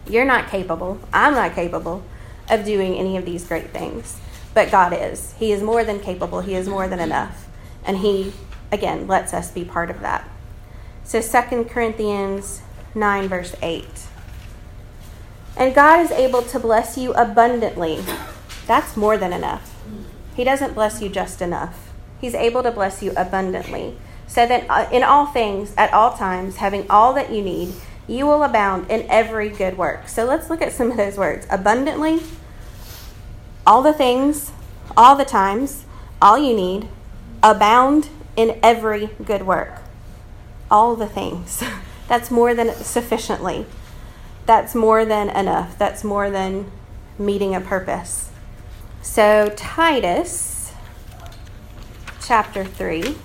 You're 0.08 0.24
not 0.24 0.48
capable, 0.48 1.02
I'm 1.12 1.34
not 1.34 1.54
capable 1.54 2.02
of 2.50 2.64
doing 2.64 2.96
any 2.96 3.18
of 3.18 3.26
these 3.26 3.46
great 3.46 3.72
things, 3.72 4.22
but 4.54 4.72
God 4.72 4.94
is. 4.94 5.34
He 5.34 5.52
is 5.52 5.62
more 5.62 5.84
than 5.84 6.00
capable, 6.00 6.40
He 6.40 6.56
is 6.56 6.70
more 6.70 6.88
than 6.88 7.02
enough. 7.02 7.50
And 7.86 7.98
He, 7.98 8.32
again, 8.74 9.08
lets 9.08 9.34
us 9.34 9.52
be 9.52 9.64
part 9.64 9.90
of 9.90 10.02
that. 10.02 10.28
So 11.04 11.22
2 11.22 11.66
Corinthians 11.66 12.62
9, 12.96 13.28
verse 13.28 13.56
8. 13.62 13.86
And 15.56 15.76
God 15.76 16.00
is 16.00 16.12
able 16.12 16.42
to 16.42 16.60
bless 16.60 16.98
you 16.98 17.14
abundantly. 17.14 18.04
That's 18.66 18.98
more 18.98 19.18
than 19.18 19.32
enough. 19.32 19.70
He 20.36 20.44
doesn't 20.44 20.74
bless 20.74 21.02
you 21.02 21.10
just 21.10 21.42
enough. 21.42 21.94
He's 22.20 22.34
able 22.34 22.64
to 22.64 22.72
bless 22.72 23.04
you 23.04 23.14
abundantly. 23.16 23.98
So 24.28 24.48
that 24.48 24.66
uh, 24.70 24.90
in 24.92 25.04
all 25.04 25.28
things, 25.28 25.74
at 25.78 25.94
all 25.94 26.18
times, 26.18 26.56
having 26.56 26.90
all 26.90 27.14
that 27.14 27.32
you 27.32 27.44
need, 27.44 27.74
you 28.08 28.26
will 28.26 28.44
abound 28.44 28.90
in 28.90 29.06
every 29.10 29.50
good 29.50 29.78
work. 29.78 30.08
So 30.08 30.26
let's 30.26 30.50
look 30.50 30.62
at 30.62 30.72
some 30.72 30.90
of 30.90 30.98
those 30.98 31.18
words 31.18 31.46
abundantly, 31.50 32.22
all 33.68 33.82
the 33.82 33.94
things, 33.94 34.52
all 34.98 35.16
the 35.16 35.26
times, 35.26 35.86
all 36.22 36.38
you 36.38 36.56
need, 36.56 36.88
abound 37.44 38.10
in 38.36 38.60
every 38.64 39.10
good 39.24 39.46
work. 39.46 39.82
All 40.70 40.96
the 40.96 41.08
things. 41.08 41.64
That's 42.08 42.30
more 42.30 42.54
than 42.54 42.74
sufficiently. 42.76 43.66
That's 44.46 44.76
more 44.76 45.06
than 45.06 45.30
enough. 45.30 45.78
That's 45.78 46.04
more 46.04 46.30
than 46.30 46.72
meeting 47.18 47.56
a 47.56 47.62
purpose. 47.62 48.30
So, 49.02 49.52
Titus 49.56 50.74
chapter 52.22 52.64
3, 52.64 53.16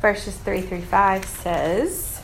verses 0.00 0.36
3 0.36 0.60
through 0.60 0.82
5 0.82 1.24
says 1.24 2.20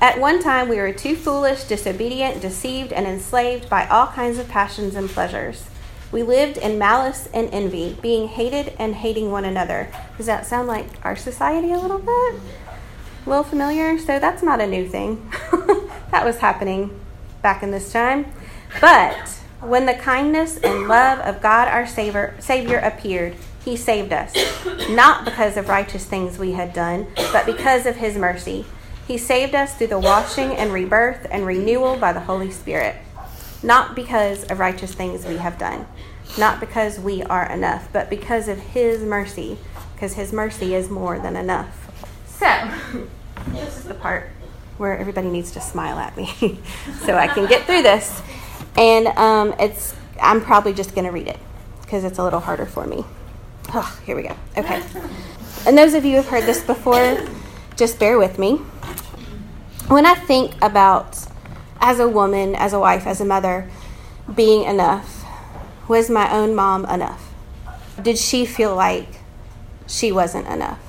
At 0.00 0.18
one 0.18 0.42
time 0.42 0.68
we 0.68 0.76
were 0.76 0.92
too 0.92 1.16
foolish, 1.16 1.64
disobedient, 1.64 2.40
deceived, 2.40 2.92
and 2.92 3.06
enslaved 3.06 3.68
by 3.68 3.86
all 3.86 4.06
kinds 4.08 4.38
of 4.38 4.48
passions 4.48 4.94
and 4.94 5.08
pleasures. 5.08 5.68
We 6.14 6.22
lived 6.22 6.58
in 6.58 6.78
malice 6.78 7.28
and 7.34 7.52
envy, 7.52 7.98
being 8.00 8.28
hated 8.28 8.72
and 8.78 8.94
hating 8.94 9.32
one 9.32 9.44
another. 9.44 9.90
Does 10.16 10.26
that 10.26 10.46
sound 10.46 10.68
like 10.68 10.86
our 11.04 11.16
society 11.16 11.72
a 11.72 11.76
little 11.76 11.98
bit? 11.98 12.40
A 13.26 13.28
little 13.28 13.42
familiar? 13.42 13.98
So 13.98 14.20
that's 14.20 14.40
not 14.40 14.60
a 14.60 14.66
new 14.68 14.86
thing. 14.86 15.28
that 16.12 16.24
was 16.24 16.38
happening 16.38 17.00
back 17.42 17.64
in 17.64 17.72
this 17.72 17.90
time. 17.90 18.26
But 18.80 19.28
when 19.60 19.86
the 19.86 19.94
kindness 19.94 20.56
and 20.58 20.86
love 20.86 21.18
of 21.18 21.42
God 21.42 21.66
our 21.66 21.84
Savior, 21.84 22.36
Savior 22.38 22.78
appeared, 22.78 23.34
he 23.64 23.76
saved 23.76 24.12
us, 24.12 24.36
not 24.90 25.24
because 25.24 25.56
of 25.56 25.68
righteous 25.68 26.04
things 26.04 26.38
we 26.38 26.52
had 26.52 26.72
done, 26.72 27.08
but 27.32 27.44
because 27.44 27.86
of 27.86 27.96
his 27.96 28.16
mercy. 28.16 28.66
He 29.08 29.18
saved 29.18 29.56
us 29.56 29.76
through 29.76 29.88
the 29.88 29.98
washing 29.98 30.52
and 30.52 30.72
rebirth 30.72 31.26
and 31.28 31.44
renewal 31.44 31.96
by 31.96 32.12
the 32.12 32.20
Holy 32.20 32.52
Spirit, 32.52 32.94
not 33.64 33.94
because 33.96 34.44
of 34.44 34.58
righteous 34.58 34.94
things 34.94 35.24
we 35.24 35.38
have 35.38 35.58
done, 35.58 35.86
not 36.38 36.60
because 36.60 37.00
we 37.00 37.22
are 37.24 37.50
enough, 37.50 37.88
but 37.92 38.10
because 38.10 38.46
of 38.46 38.58
his 38.58 39.02
mercy, 39.02 39.58
because 39.94 40.14
his 40.14 40.32
mercy 40.32 40.74
is 40.74 40.90
more 40.90 41.18
than 41.18 41.34
enough. 41.34 41.90
So, 42.26 42.70
this 43.48 43.78
is 43.78 43.84
the 43.84 43.94
part 43.94 44.30
where 44.76 44.96
everybody 44.98 45.28
needs 45.28 45.50
to 45.52 45.60
smile 45.60 45.98
at 45.98 46.16
me 46.16 46.26
so 47.04 47.16
I 47.16 47.26
can 47.28 47.46
get 47.46 47.64
through 47.64 47.82
this. 47.82 48.22
And 48.76 49.06
um, 49.08 49.54
it's 49.58 49.94
I'm 50.20 50.40
probably 50.40 50.74
just 50.74 50.94
going 50.94 51.06
to 51.06 51.12
read 51.12 51.28
it 51.28 51.38
because 51.82 52.04
it's 52.04 52.18
a 52.18 52.24
little 52.24 52.40
harder 52.40 52.66
for 52.66 52.86
me. 52.86 53.04
Oh, 53.72 54.00
here 54.04 54.16
we 54.16 54.22
go. 54.22 54.36
Okay. 54.56 54.82
And 55.66 55.78
those 55.78 55.94
of 55.94 56.04
you 56.04 56.10
who 56.10 56.16
have 56.16 56.26
heard 56.26 56.44
this 56.44 56.62
before, 56.62 57.26
just 57.74 57.98
bear 57.98 58.18
with 58.18 58.38
me. 58.38 58.56
When 59.88 60.04
I 60.04 60.14
think 60.14 60.52
about 60.62 61.26
as 61.84 62.00
a 62.00 62.08
woman, 62.08 62.54
as 62.54 62.72
a 62.72 62.80
wife, 62.80 63.06
as 63.06 63.20
a 63.20 63.26
mother, 63.26 63.68
being 64.34 64.64
enough, 64.64 65.22
was 65.86 66.08
my 66.08 66.32
own 66.32 66.54
mom 66.54 66.86
enough? 66.86 67.30
Did 68.02 68.16
she 68.16 68.46
feel 68.46 68.74
like 68.74 69.06
she 69.86 70.10
wasn't 70.10 70.48
enough? 70.48 70.80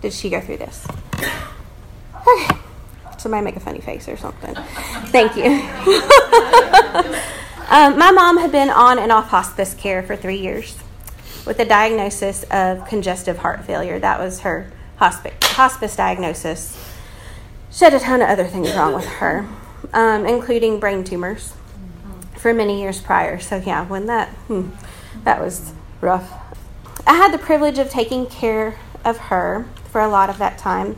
Did 0.00 0.12
she 0.12 0.30
go 0.30 0.40
through 0.40 0.58
this? 0.58 0.86
Okay. 1.16 2.56
Somebody 3.18 3.44
make 3.44 3.56
a 3.56 3.60
funny 3.60 3.80
face 3.80 4.08
or 4.08 4.16
something. 4.16 4.54
Thank 5.06 5.34
you. 5.36 5.46
um, 7.68 7.98
my 7.98 8.12
mom 8.12 8.38
had 8.38 8.52
been 8.52 8.70
on 8.70 9.00
and 9.00 9.10
off 9.10 9.30
hospice 9.30 9.74
care 9.74 10.04
for 10.04 10.14
three 10.14 10.38
years 10.38 10.78
with 11.44 11.58
a 11.58 11.64
diagnosis 11.64 12.44
of 12.52 12.86
congestive 12.86 13.38
heart 13.38 13.64
failure. 13.64 13.98
That 13.98 14.20
was 14.20 14.38
her 14.40 14.70
hospice, 14.98 15.34
hospice 15.42 15.96
diagnosis. 15.96 16.78
She 17.72 17.84
had 17.84 17.92
a 17.92 17.98
ton 17.98 18.22
of 18.22 18.28
other 18.28 18.44
things 18.44 18.72
wrong 18.76 18.94
with 18.94 19.04
her, 19.04 19.48
um, 19.92 20.26
including 20.26 20.80
brain 20.80 21.04
tumors 21.04 21.54
for 22.36 22.54
many 22.54 22.80
years 22.80 23.00
prior. 23.00 23.38
So, 23.38 23.56
yeah, 23.56 23.86
when 23.86 24.06
that, 24.06 24.28
hmm, 24.46 24.70
that 25.24 25.40
was 25.40 25.72
rough. 26.00 26.32
I 27.06 27.14
had 27.14 27.32
the 27.32 27.38
privilege 27.38 27.78
of 27.78 27.90
taking 27.90 28.26
care 28.26 28.78
of 29.04 29.16
her 29.16 29.66
for 29.90 30.00
a 30.00 30.08
lot 30.08 30.30
of 30.30 30.38
that 30.38 30.58
time. 30.58 30.96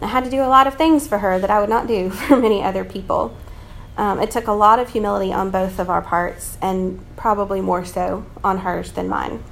I 0.00 0.06
had 0.06 0.24
to 0.24 0.30
do 0.30 0.42
a 0.42 0.46
lot 0.46 0.66
of 0.66 0.74
things 0.74 1.08
for 1.08 1.18
her 1.18 1.38
that 1.38 1.50
I 1.50 1.60
would 1.60 1.68
not 1.68 1.86
do 1.86 2.10
for 2.10 2.36
many 2.36 2.62
other 2.62 2.84
people. 2.84 3.36
Um, 3.96 4.20
it 4.20 4.30
took 4.30 4.46
a 4.46 4.52
lot 4.52 4.78
of 4.78 4.90
humility 4.90 5.32
on 5.32 5.50
both 5.50 5.80
of 5.80 5.90
our 5.90 6.00
parts, 6.00 6.56
and 6.62 7.04
probably 7.16 7.60
more 7.60 7.84
so 7.84 8.24
on 8.44 8.58
hers 8.58 8.92
than 8.92 9.08
mine. 9.08 9.42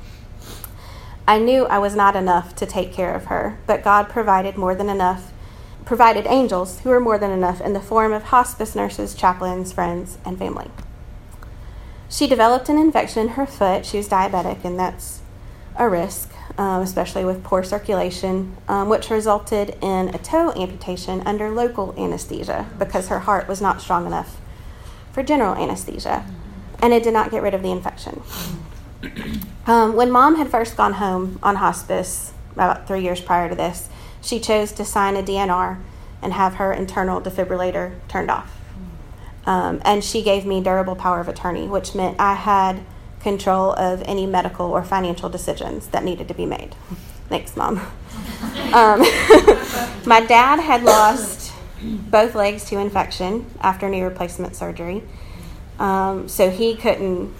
I 1.27 1.40
knew 1.40 1.66
I 1.66 1.79
was 1.79 1.96
not 1.96 2.14
enough 2.14 2.55
to 2.57 2.66
take 2.66 2.92
care 2.92 3.12
of 3.12 3.25
her, 3.25 3.59
but 3.66 3.83
God 3.83 4.09
provided 4.09 4.57
more 4.57 4.77
than 4.77 4.88
enough, 4.88 5.33
provided 5.87 6.27
angels 6.27 6.81
who 6.81 6.90
were 6.90 7.01
more 7.01 7.16
than 7.16 7.31
enough 7.31 7.61
in 7.61 7.72
the 7.72 7.81
form 7.81 8.12
of 8.12 8.25
hospice 8.25 8.75
nurses, 8.75 9.14
chaplains, 9.14 9.72
friends, 9.72 10.18
and 10.25 10.37
family. 10.37 10.70
She 12.11 12.27
developed 12.27 12.68
an 12.68 12.77
infection 12.77 13.22
in 13.22 13.29
her 13.31 13.46
foot. 13.46 13.87
She 13.87 13.96
was 13.96 14.09
diabetic, 14.09 14.64
and 14.64 14.79
that's 14.79 15.22
a 15.77 15.88
risk, 15.88 16.33
um, 16.59 16.83
especially 16.83 17.25
with 17.25 17.44
poor 17.44 17.62
circulation, 17.62 18.57
um, 18.68 18.88
which 18.88 19.11
resulted 19.11 19.77
in 19.81 20.14
a 20.14 20.18
toe 20.18 20.53
amputation 20.53 21.22
under 21.25 21.51
local 21.51 21.94
anesthesia 21.96 22.66
because 22.79 23.09
her 23.09 23.20
heart 23.20 23.46
was 23.46 23.61
not 23.61 23.81
strong 23.81 24.07
enough 24.07 24.40
for 25.12 25.22
general 25.22 25.55
anesthesia, 25.55 26.27
and 26.81 26.92
it 26.92 27.03
did 27.03 27.12
not 27.12 27.31
get 27.31 27.42
rid 27.42 27.55
of 27.55 27.62
the 27.62 27.70
infection. 27.70 28.22
Um, 29.66 29.94
when 29.94 30.11
mom 30.11 30.37
had 30.37 30.49
first 30.49 30.77
gone 30.77 30.94
home 30.94 31.38
on 31.42 31.57
hospice 31.57 32.33
about 32.55 32.87
three 32.87 33.03
years 33.03 33.20
prior 33.20 33.49
to 33.49 33.55
this, 33.55 33.88
she 34.26 34.40
chose 34.40 34.72
to 34.72 34.84
sign 34.84 35.16
a 35.16 35.22
DNR 35.22 35.78
and 36.20 36.32
have 36.32 36.54
her 36.54 36.72
internal 36.72 37.20
defibrillator 37.20 37.94
turned 38.08 38.30
off. 38.30 38.52
Um, 39.46 39.80
and 39.84 40.02
she 40.02 40.22
gave 40.22 40.44
me 40.44 40.60
durable 40.60 40.96
power 40.96 41.20
of 41.20 41.28
attorney, 41.28 41.68
which 41.68 41.94
meant 41.94 42.18
I 42.18 42.34
had 42.34 42.80
control 43.20 43.72
of 43.72 44.02
any 44.02 44.26
medical 44.26 44.66
or 44.66 44.82
financial 44.82 45.28
decisions 45.28 45.86
that 45.88 46.02
needed 46.02 46.26
to 46.28 46.34
be 46.34 46.46
made. 46.46 46.74
Thanks, 47.28 47.56
mom. 47.56 47.80
Um, 48.72 49.00
my 50.06 50.24
dad 50.26 50.58
had 50.58 50.82
lost 50.82 51.52
both 51.80 52.34
legs 52.34 52.64
to 52.66 52.78
infection 52.78 53.46
after 53.60 53.88
knee 53.88 54.02
replacement 54.02 54.56
surgery, 54.56 55.02
um, 55.78 56.28
so 56.28 56.50
he 56.50 56.74
couldn't 56.76 57.32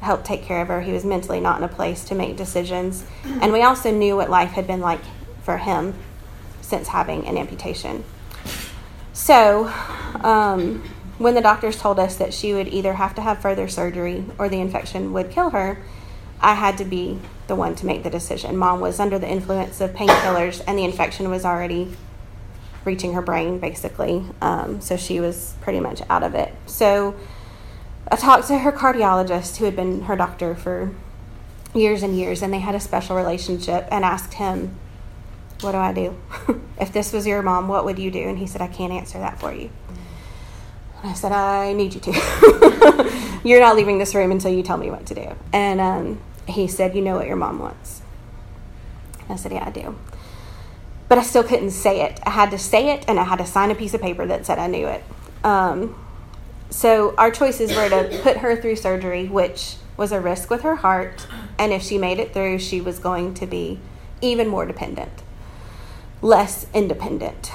help 0.00 0.24
take 0.24 0.42
care 0.42 0.60
of 0.60 0.68
her. 0.68 0.82
He 0.82 0.92
was 0.92 1.04
mentally 1.04 1.40
not 1.40 1.58
in 1.58 1.64
a 1.64 1.68
place 1.68 2.04
to 2.06 2.14
make 2.14 2.36
decisions. 2.36 3.04
And 3.24 3.52
we 3.52 3.62
also 3.62 3.90
knew 3.90 4.16
what 4.16 4.28
life 4.28 4.50
had 4.50 4.66
been 4.66 4.80
like 4.80 5.00
for 5.42 5.58
him 5.58 5.94
since 6.64 6.88
having 6.88 7.26
an 7.26 7.36
amputation. 7.36 8.04
So, 9.12 9.72
um, 10.22 10.82
when 11.18 11.34
the 11.34 11.40
doctors 11.40 11.78
told 11.78 12.00
us 12.00 12.16
that 12.16 12.34
she 12.34 12.52
would 12.54 12.68
either 12.68 12.94
have 12.94 13.14
to 13.14 13.22
have 13.22 13.38
further 13.38 13.68
surgery 13.68 14.24
or 14.38 14.48
the 14.48 14.60
infection 14.60 15.12
would 15.12 15.30
kill 15.30 15.50
her, 15.50 15.78
I 16.40 16.54
had 16.54 16.78
to 16.78 16.84
be 16.84 17.20
the 17.46 17.54
one 17.54 17.76
to 17.76 17.86
make 17.86 18.02
the 18.02 18.10
decision. 18.10 18.56
Mom 18.56 18.80
was 18.80 18.98
under 18.98 19.18
the 19.18 19.28
influence 19.28 19.80
of 19.80 19.92
painkillers, 19.92 20.62
and 20.66 20.78
the 20.78 20.84
infection 20.84 21.30
was 21.30 21.44
already 21.44 21.94
reaching 22.84 23.12
her 23.12 23.22
brain, 23.22 23.58
basically. 23.60 24.24
Um, 24.40 24.80
so 24.80 24.96
she 24.96 25.20
was 25.20 25.54
pretty 25.60 25.80
much 25.80 26.02
out 26.10 26.22
of 26.22 26.34
it. 26.34 26.52
So, 26.66 27.14
I 28.10 28.16
talked 28.16 28.48
to 28.48 28.58
her 28.58 28.72
cardiologist, 28.72 29.58
who 29.58 29.64
had 29.66 29.76
been 29.76 30.02
her 30.02 30.16
doctor 30.16 30.54
for 30.54 30.92
years 31.74 32.02
and 32.02 32.18
years, 32.18 32.42
and 32.42 32.52
they 32.52 32.58
had 32.58 32.74
a 32.74 32.80
special 32.80 33.16
relationship, 33.16 33.86
and 33.90 34.04
asked 34.04 34.34
him, 34.34 34.76
What 35.64 35.72
do 35.72 35.78
I 35.78 35.92
do? 35.94 36.16
if 36.80 36.92
this 36.92 37.12
was 37.12 37.26
your 37.26 37.42
mom, 37.42 37.68
what 37.68 37.86
would 37.86 37.98
you 37.98 38.10
do? 38.10 38.28
And 38.28 38.38
he 38.38 38.46
said, 38.46 38.60
I 38.60 38.68
can't 38.68 38.92
answer 38.92 39.18
that 39.18 39.40
for 39.40 39.50
you. 39.50 39.70
And 41.02 41.10
I 41.10 41.14
said, 41.14 41.32
I 41.32 41.72
need 41.72 41.94
you 41.94 42.00
to. 42.00 43.40
You're 43.44 43.60
not 43.60 43.74
leaving 43.74 43.96
this 43.98 44.14
room 44.14 44.30
until 44.30 44.52
you 44.52 44.62
tell 44.62 44.76
me 44.76 44.90
what 44.90 45.06
to 45.06 45.14
do. 45.14 45.34
And 45.54 45.80
um, 45.80 46.20
he 46.46 46.68
said, 46.68 46.94
You 46.94 47.00
know 47.00 47.16
what 47.16 47.26
your 47.26 47.36
mom 47.36 47.58
wants. 47.58 48.02
And 49.22 49.32
I 49.32 49.36
said, 49.36 49.52
Yeah, 49.52 49.64
I 49.66 49.70
do. 49.70 49.98
But 51.08 51.18
I 51.18 51.22
still 51.22 51.42
couldn't 51.44 51.70
say 51.70 52.02
it. 52.02 52.20
I 52.24 52.30
had 52.30 52.50
to 52.50 52.58
say 52.58 52.90
it, 52.90 53.04
and 53.08 53.18
I 53.18 53.24
had 53.24 53.36
to 53.36 53.46
sign 53.46 53.70
a 53.70 53.74
piece 53.74 53.94
of 53.94 54.02
paper 54.02 54.26
that 54.26 54.44
said 54.44 54.58
I 54.58 54.66
knew 54.66 54.86
it. 54.86 55.02
Um, 55.44 55.96
so 56.68 57.14
our 57.16 57.30
choices 57.30 57.74
were 57.74 57.88
to 57.88 58.20
put 58.22 58.38
her 58.38 58.56
through 58.56 58.76
surgery, 58.76 59.28
which 59.28 59.76
was 59.96 60.12
a 60.12 60.20
risk 60.20 60.50
with 60.50 60.62
her 60.62 60.76
heart, 60.76 61.26
and 61.58 61.72
if 61.72 61.82
she 61.82 61.98
made 61.98 62.18
it 62.18 62.34
through, 62.34 62.58
she 62.58 62.80
was 62.80 62.98
going 62.98 63.32
to 63.34 63.46
be 63.46 63.78
even 64.20 64.48
more 64.48 64.66
dependent, 64.66 65.22
less 66.24 66.66
independent. 66.72 67.52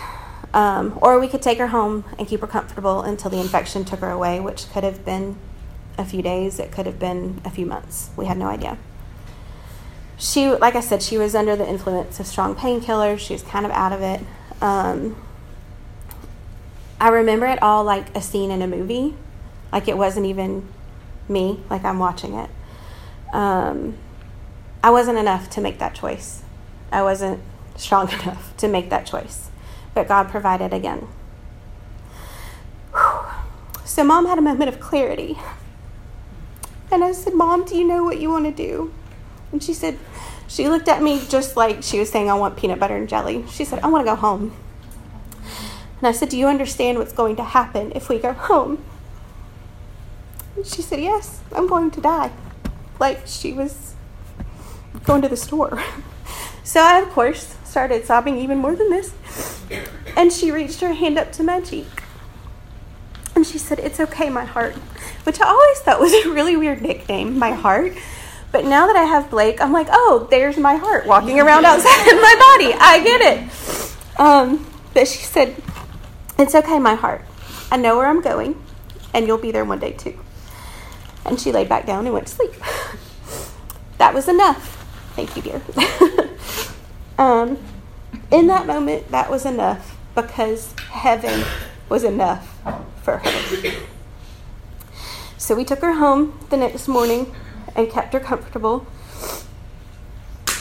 Um, 0.54 0.98
or 1.02 1.20
we 1.20 1.28
could 1.28 1.42
take 1.42 1.58
her 1.58 1.68
home 1.68 2.06
and 2.18 2.28
keep 2.28 2.42
her 2.42 2.48
comfortable 2.48 3.02
until 3.02 3.32
the 3.32 3.40
infection 3.40 3.84
took 3.84 4.00
her 4.00 4.12
away, 4.12 4.40
which 4.40 4.72
could 4.72 4.84
have 4.84 5.04
been 5.04 5.38
a 5.98 6.06
few 6.06 6.22
days, 6.22 6.60
it 6.60 6.72
could 6.72 6.86
have 6.86 7.00
been 7.00 7.42
a 7.44 7.50
few 7.50 7.66
months. 7.66 8.12
We 8.16 8.28
had 8.28 8.38
no 8.38 8.48
idea. 8.48 8.78
She, 10.18 10.48
like 10.48 10.76
I 10.76 10.82
said, 10.82 11.02
she 11.02 11.18
was 11.18 11.34
under 11.34 11.56
the 11.56 11.68
influence 11.68 12.20
of 12.20 12.28
strong 12.28 12.56
painkillers. 12.56 13.20
She 13.20 13.34
was 13.34 13.42
kind 13.42 13.66
of 13.66 13.72
out 13.72 13.92
of 13.92 14.02
it. 14.02 14.22
Um, 14.62 15.16
I 17.02 17.10
remember 17.10 17.48
it 17.48 17.62
all 17.62 17.84
like 17.84 18.16
a 18.16 18.22
scene 18.22 18.52
in 18.52 18.62
a 18.62 18.68
movie. 18.68 19.16
Like 19.72 19.88
it 19.88 19.98
wasn't 19.98 20.26
even 20.28 20.68
me, 21.28 21.60
like 21.70 21.84
I'm 21.84 22.00
watching 22.00 22.36
it. 22.36 22.50
Um, 23.34 23.98
I 24.84 24.92
wasn't 24.92 25.18
enough 25.18 25.50
to 25.52 25.62
make 25.62 25.80
that 25.80 25.96
choice. 25.96 26.44
I 26.92 27.02
wasn't 27.02 27.42
strong 27.80 28.12
enough 28.22 28.56
to 28.58 28.68
make 28.68 28.90
that 28.90 29.06
choice. 29.06 29.50
But 29.94 30.08
God 30.08 30.30
provided 30.30 30.74
again. 30.74 31.08
Whew. 32.92 33.20
So, 33.86 34.04
mom 34.04 34.28
had 34.28 34.38
a 34.38 34.42
moment 34.42 34.70
of 34.70 34.80
clarity. 34.80 35.38
And 36.92 37.04
I 37.04 37.12
said, 37.12 37.34
Mom, 37.34 37.66
do 37.66 37.76
you 37.76 37.86
know 37.86 38.04
what 38.04 38.20
you 38.20 38.30
want 38.30 38.46
to 38.46 38.52
do? 38.52 38.94
And 39.52 39.64
she 39.64 39.74
said, 39.74 39.98
She 40.48 40.68
looked 40.68 40.88
at 40.88 41.02
me 41.02 41.22
just 41.28 41.56
like 41.56 41.84
she 41.84 42.00
was 42.00 42.10
saying, 42.10 42.30
I 42.30 42.34
want 42.34 42.58
peanut 42.58 42.80
butter 42.80 42.96
and 42.96 43.08
jelly. 43.08 43.46
She 43.50 43.66
said, 43.66 43.80
I 43.80 43.88
want 43.88 44.06
to 44.06 44.12
go 44.12 44.16
home. 44.16 44.54
And 46.00 46.08
I 46.08 46.12
said, 46.12 46.30
Do 46.30 46.38
you 46.38 46.48
understand 46.48 46.98
what's 46.98 47.14
going 47.14 47.36
to 47.38 47.44
happen 47.44 47.92
if 47.96 48.10
we 48.10 48.20
go 48.20 48.34
home? 48.34 48.84
And 50.56 50.66
she 50.66 50.82
said, 50.82 51.00
Yes, 51.00 51.42
I'm 51.52 51.68
going 51.68 51.92
to 51.92 52.02
die. 52.02 52.32
Like 53.00 53.22
she 53.26 53.54
was 53.54 53.94
going 55.04 55.22
to 55.22 55.30
the 55.30 55.38
store. 55.38 55.82
So 56.62 56.82
I, 56.82 57.00
of 57.00 57.10
course, 57.10 57.56
started 57.70 58.06
sobbing 58.06 58.38
even 58.38 58.58
more 58.58 58.76
than 58.76 58.90
this. 58.90 59.14
And 60.18 60.34
she 60.34 60.52
reached 60.52 60.82
her 60.82 60.94
hand 60.94 61.18
up 61.18 61.32
to 61.34 61.44
my 61.44 61.62
cheek 61.62 62.04
And 63.36 63.46
she 63.46 63.58
said, 63.58 63.80
It's 63.80 64.00
okay, 64.00 64.30
my 64.30 64.46
heart, 64.46 64.76
which 65.24 65.40
I 65.40 65.48
always 65.48 65.80
thought 65.80 66.00
was 66.00 66.14
a 66.14 66.30
really 66.30 66.58
weird 66.58 66.82
nickname, 66.82 67.38
my 67.38 67.52
heart. 67.52 67.94
But 68.52 68.66
now 68.66 68.88
that 68.88 68.96
I 68.96 69.04
have 69.04 69.30
Blake, 69.30 69.62
I'm 69.62 69.72
like, 69.72 69.88
oh, 69.92 70.28
there's 70.32 70.58
my 70.58 70.76
heart 70.76 71.06
walking 71.06 71.40
around 71.40 71.66
outside 71.66 72.08
of 72.08 72.20
my 72.20 72.58
body. 72.58 72.74
I 72.80 73.04
get 73.04 73.22
it. 73.22 74.20
Um, 74.20 74.66
but 74.94 75.08
she 75.08 75.20
said, 75.24 75.56
It's 76.38 76.56
okay, 76.56 76.80
my 76.80 76.96
heart. 76.96 77.22
I 77.72 77.78
know 77.78 77.98
where 77.98 78.08
I'm 78.08 78.22
going, 78.22 78.62
and 79.14 79.28
you'll 79.28 79.38
be 79.38 79.52
there 79.52 79.66
one 79.66 79.80
day 79.80 79.92
too. 79.92 80.20
And 81.26 81.40
she 81.40 81.52
laid 81.52 81.70
back 81.70 81.86
down 81.86 82.06
and 82.06 82.14
went 82.14 82.28
to 82.28 82.34
sleep. 82.34 82.54
that 84.00 84.14
was 84.14 84.28
enough. 84.28 84.78
Thank 85.16 85.36
you, 85.36 85.42
dear. 85.44 85.62
um, 87.20 87.60
in 88.32 88.48
that 88.48 88.66
moment, 88.66 89.12
that 89.12 89.30
was 89.30 89.46
enough 89.46 89.98
because 90.16 90.74
heaven 90.90 91.44
was 91.90 92.04
enough 92.04 92.60
for 93.04 93.18
her. 93.18 93.86
So 95.38 95.56
we 95.56 95.66
took 95.66 95.80
her 95.80 95.94
home 95.94 96.40
the 96.50 96.58
next 96.58 96.88
morning 96.88 97.36
and 97.76 97.90
kept 97.90 98.14
her 98.14 98.20
comfortable. 98.20 98.88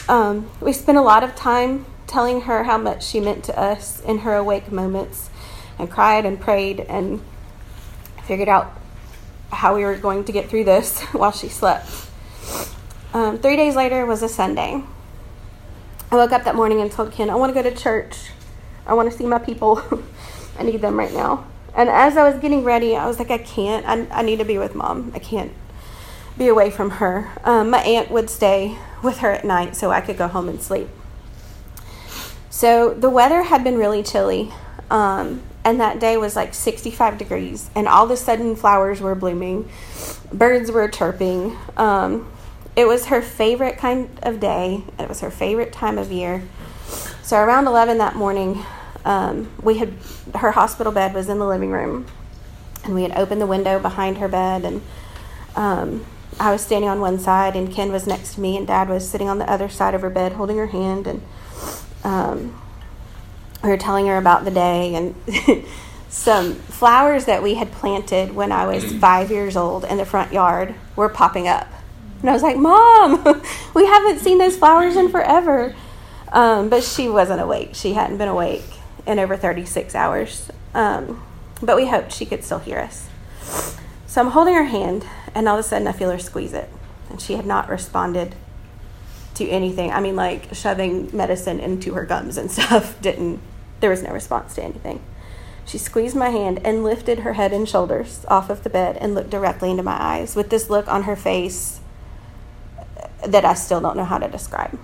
Um, 0.09 0.51
we 0.61 0.73
spent 0.73 0.99
a 0.99 1.03
lot 1.03 1.23
of 1.23 1.37
time 1.37 1.87
telling 2.07 2.43
her 2.43 2.65
how 2.65 2.79
much 2.79 3.07
she 3.07 3.21
meant 3.21 3.45
to 3.45 3.59
us 3.59 4.01
in 4.01 4.19
her 4.19 4.35
awake 4.35 4.73
moments 4.73 5.31
and 5.79 5.91
cried 5.91 6.27
and 6.27 6.41
prayed 6.41 6.81
and 6.81 7.23
figured 8.25 8.49
out 8.49 8.73
how 9.53 9.77
we 9.77 9.85
were 9.85 9.97
going 9.97 10.25
to 10.25 10.33
get 10.33 10.49
through 10.49 10.65
this 10.65 11.03
while 11.13 11.33
she 11.33 11.49
slept. 11.49 11.89
Um, 13.15 13.39
three 13.39 13.57
days 13.57 13.77
later 13.77 14.05
was 14.05 14.23
a 14.23 14.29
Sunday. 14.29 14.83
I 16.11 16.17
woke 16.17 16.33
up 16.33 16.45
that 16.45 16.55
morning 16.55 16.81
and 16.81 16.91
told 16.91 17.13
Ken, 17.13 17.29
I 17.29 17.35
want 17.35 17.55
to 17.55 17.63
go 17.63 17.69
to 17.69 17.77
church. 17.77 18.31
I 18.87 18.95
want 18.95 19.11
to 19.11 19.17
see 19.17 19.27
my 19.27 19.39
people. 19.39 19.83
I 20.59 20.63
need 20.63 20.81
them 20.81 20.99
right 20.99 21.13
now. 21.13 21.47
And 21.75 21.89
as 21.89 22.17
I 22.17 22.29
was 22.29 22.41
getting 22.41 22.65
ready, 22.65 22.97
I 22.97 23.07
was 23.07 23.19
like, 23.19 23.31
I 23.31 23.39
can't. 23.39 23.87
I, 23.87 24.07
I 24.19 24.23
need 24.23 24.39
to 24.39 24.45
be 24.45 24.57
with 24.57 24.75
mom. 24.75 25.13
I 25.15 25.19
can't 25.19 25.53
be 26.39 26.49
away 26.49 26.71
from 26.71 26.91
her. 26.93 27.31
Um, 27.45 27.71
my 27.71 27.81
aunt 27.81 28.11
would 28.11 28.31
stay 28.31 28.79
with 29.03 29.19
her 29.19 29.33
at 29.33 29.45
night 29.45 29.77
so 29.77 29.91
I 29.91 30.01
could 30.01 30.17
go 30.17 30.29
home 30.29 30.49
and 30.49 30.63
sleep. 30.63 30.89
So 32.49 32.95
the 32.95 33.11
weather 33.11 33.43
had 33.43 33.63
been 33.63 33.77
really 33.77 34.03
chilly. 34.03 34.53
Um, 34.91 35.43
and 35.63 35.79
that 35.81 36.01
day 36.01 36.17
was 36.17 36.35
like 36.35 36.55
65 36.55 37.19
degrees. 37.19 37.69
And 37.75 37.87
all 37.87 38.07
of 38.07 38.11
a 38.11 38.17
sudden, 38.17 38.57
flowers 38.57 39.03
were 39.03 39.15
blooming, 39.15 39.69
birds 40.33 40.73
were 40.73 40.89
chirping. 40.89 41.57
Um, 41.77 42.33
it 42.79 42.87
was 42.87 43.07
her 43.07 43.21
favorite 43.21 43.77
kind 43.77 44.09
of 44.23 44.39
day. 44.39 44.85
It 45.01 45.09
was 45.09 45.21
her 45.21 45.33
favorite 45.33 45.73
time 45.73 45.99
of 45.99 46.13
year. 46.13 46.45
So 47.25 47.37
around 47.37 47.67
11 47.67 47.99
that 47.99 48.15
morning, 48.15 48.65
um, 49.05 49.51
we 49.61 49.79
had 49.79 49.95
her 50.37 50.53
hospital 50.53 50.93
bed 50.93 51.13
was 51.13 51.29
in 51.29 51.41
the 51.41 51.47
living 51.47 51.73
room, 51.73 52.07
and 52.85 52.95
we 52.95 53.03
had 53.03 53.11
opened 53.17 53.41
the 53.41 53.49
window 53.49 53.81
behind 53.81 54.19
her 54.19 54.29
bed, 54.29 54.65
and 54.65 54.83
um, 55.57 56.07
I 56.39 56.53
was 56.53 56.63
standing 56.63 56.89
on 56.89 57.01
one 57.01 57.19
side, 57.19 57.57
and 57.57 57.73
Ken 57.73 57.91
was 57.91 58.07
next 58.07 58.35
to 58.35 58.41
me, 58.41 58.57
and 58.57 58.65
Dad 58.65 58.89
was 58.89 59.09
sitting 59.09 59.29
on 59.29 59.39
the 59.39 59.51
other 59.51 59.69
side 59.69 59.95
of 59.95 60.03
her 60.03 60.11
bed, 60.11 60.35
holding 60.35 60.57
her 60.59 60.69
hand, 60.69 61.09
and 61.09 61.23
um, 62.05 62.63
we 63.65 63.71
were 63.71 63.77
telling 63.77 64.07
her 64.07 64.19
about 64.19 64.45
the 64.45 64.53
day 64.53 64.95
and 64.95 65.17
some 66.09 66.55
flowers 66.55 67.25
that 67.25 67.43
we 67.43 67.55
had 67.55 67.73
planted 67.73 68.37
when 68.37 68.53
I 68.53 68.69
was 68.69 68.93
five 69.01 69.33
years 69.33 69.57
old 69.57 69.83
in 69.83 69.97
the 69.97 70.07
front 70.07 70.33
yard 70.33 70.77
were 70.95 71.09
popping 71.09 71.49
up. 71.49 71.67
And 72.21 72.31
I 72.31 72.33
was 72.33 72.43
like, 72.43 72.57
Mom, 72.57 73.43
we 73.75 73.87
haven't 73.87 74.19
seen 74.21 74.39
those 74.39 74.57
flowers 74.57 74.97
in 74.97 75.09
forever. 75.09 75.75
Um, 76.33 76.69
but 76.69 76.83
she 76.83 77.09
wasn't 77.09 77.41
awake. 77.41 77.71
She 77.75 77.95
hadn't 77.95 78.19
been 78.19 78.29
awake 78.29 78.65
in 79.07 79.19
over 79.19 79.37
36 79.37 79.95
hours. 79.95 80.51
Um, 80.75 81.25
but 81.63 81.77
we 81.77 81.89
hoped 81.89 82.13
she 82.13 82.27
could 82.27 82.45
still 82.45 82.59
hear 82.59 82.79
us. 82.79 83.09
So 84.07 84.21
I'm 84.21 84.31
holding 84.31 84.55
her 84.55 84.65
hand, 84.65 85.07
and 85.35 85.49
all 85.49 85.59
of 85.59 85.65
a 85.65 85.69
sudden 85.69 85.89
I 85.89 85.93
feel 85.93 86.11
her 86.11 86.19
squeeze 86.19 86.53
it. 86.53 86.69
And 87.11 87.21
she 87.21 87.35
had 87.35 87.47
not 87.47 87.69
responded 87.69 88.35
to 89.35 89.49
anything. 89.49 89.93
I 89.93 90.01
mean, 90.01 90.17
like 90.17 90.55
shoving 90.55 91.15
medicine 91.17 91.61
into 91.61 91.95
her 91.95 92.05
gums 92.05 92.37
and 92.37 92.51
stuff 92.51 93.01
didn't, 93.01 93.41
there 93.81 93.91
was 93.91 94.03
no 94.03 94.11
response 94.11 94.55
to 94.57 94.63
anything. 94.63 95.01
She 95.65 95.79
squeezed 95.79 96.17
my 96.17 96.31
hand 96.31 96.61
and 96.65 96.83
lifted 96.83 97.21
her 97.21 97.35
head 97.35 97.53
and 97.53 97.69
shoulders 97.69 98.25
off 98.29 98.49
of 98.49 98.63
the 98.65 98.71
bed 98.71 98.97
and 98.97 99.15
looked 99.15 99.31
directly 99.31 99.71
into 99.71 99.83
my 99.83 100.03
eyes 100.03 100.35
with 100.35 100.49
this 100.49 100.71
look 100.71 100.89
on 100.89 101.03
her 101.03 101.17
face 101.17 101.78
that 103.27 103.45
I 103.45 103.55
still 103.55 103.81
don't 103.81 103.97
know 103.97 104.05
how 104.05 104.19
to 104.19 104.29
describe. 104.29 104.79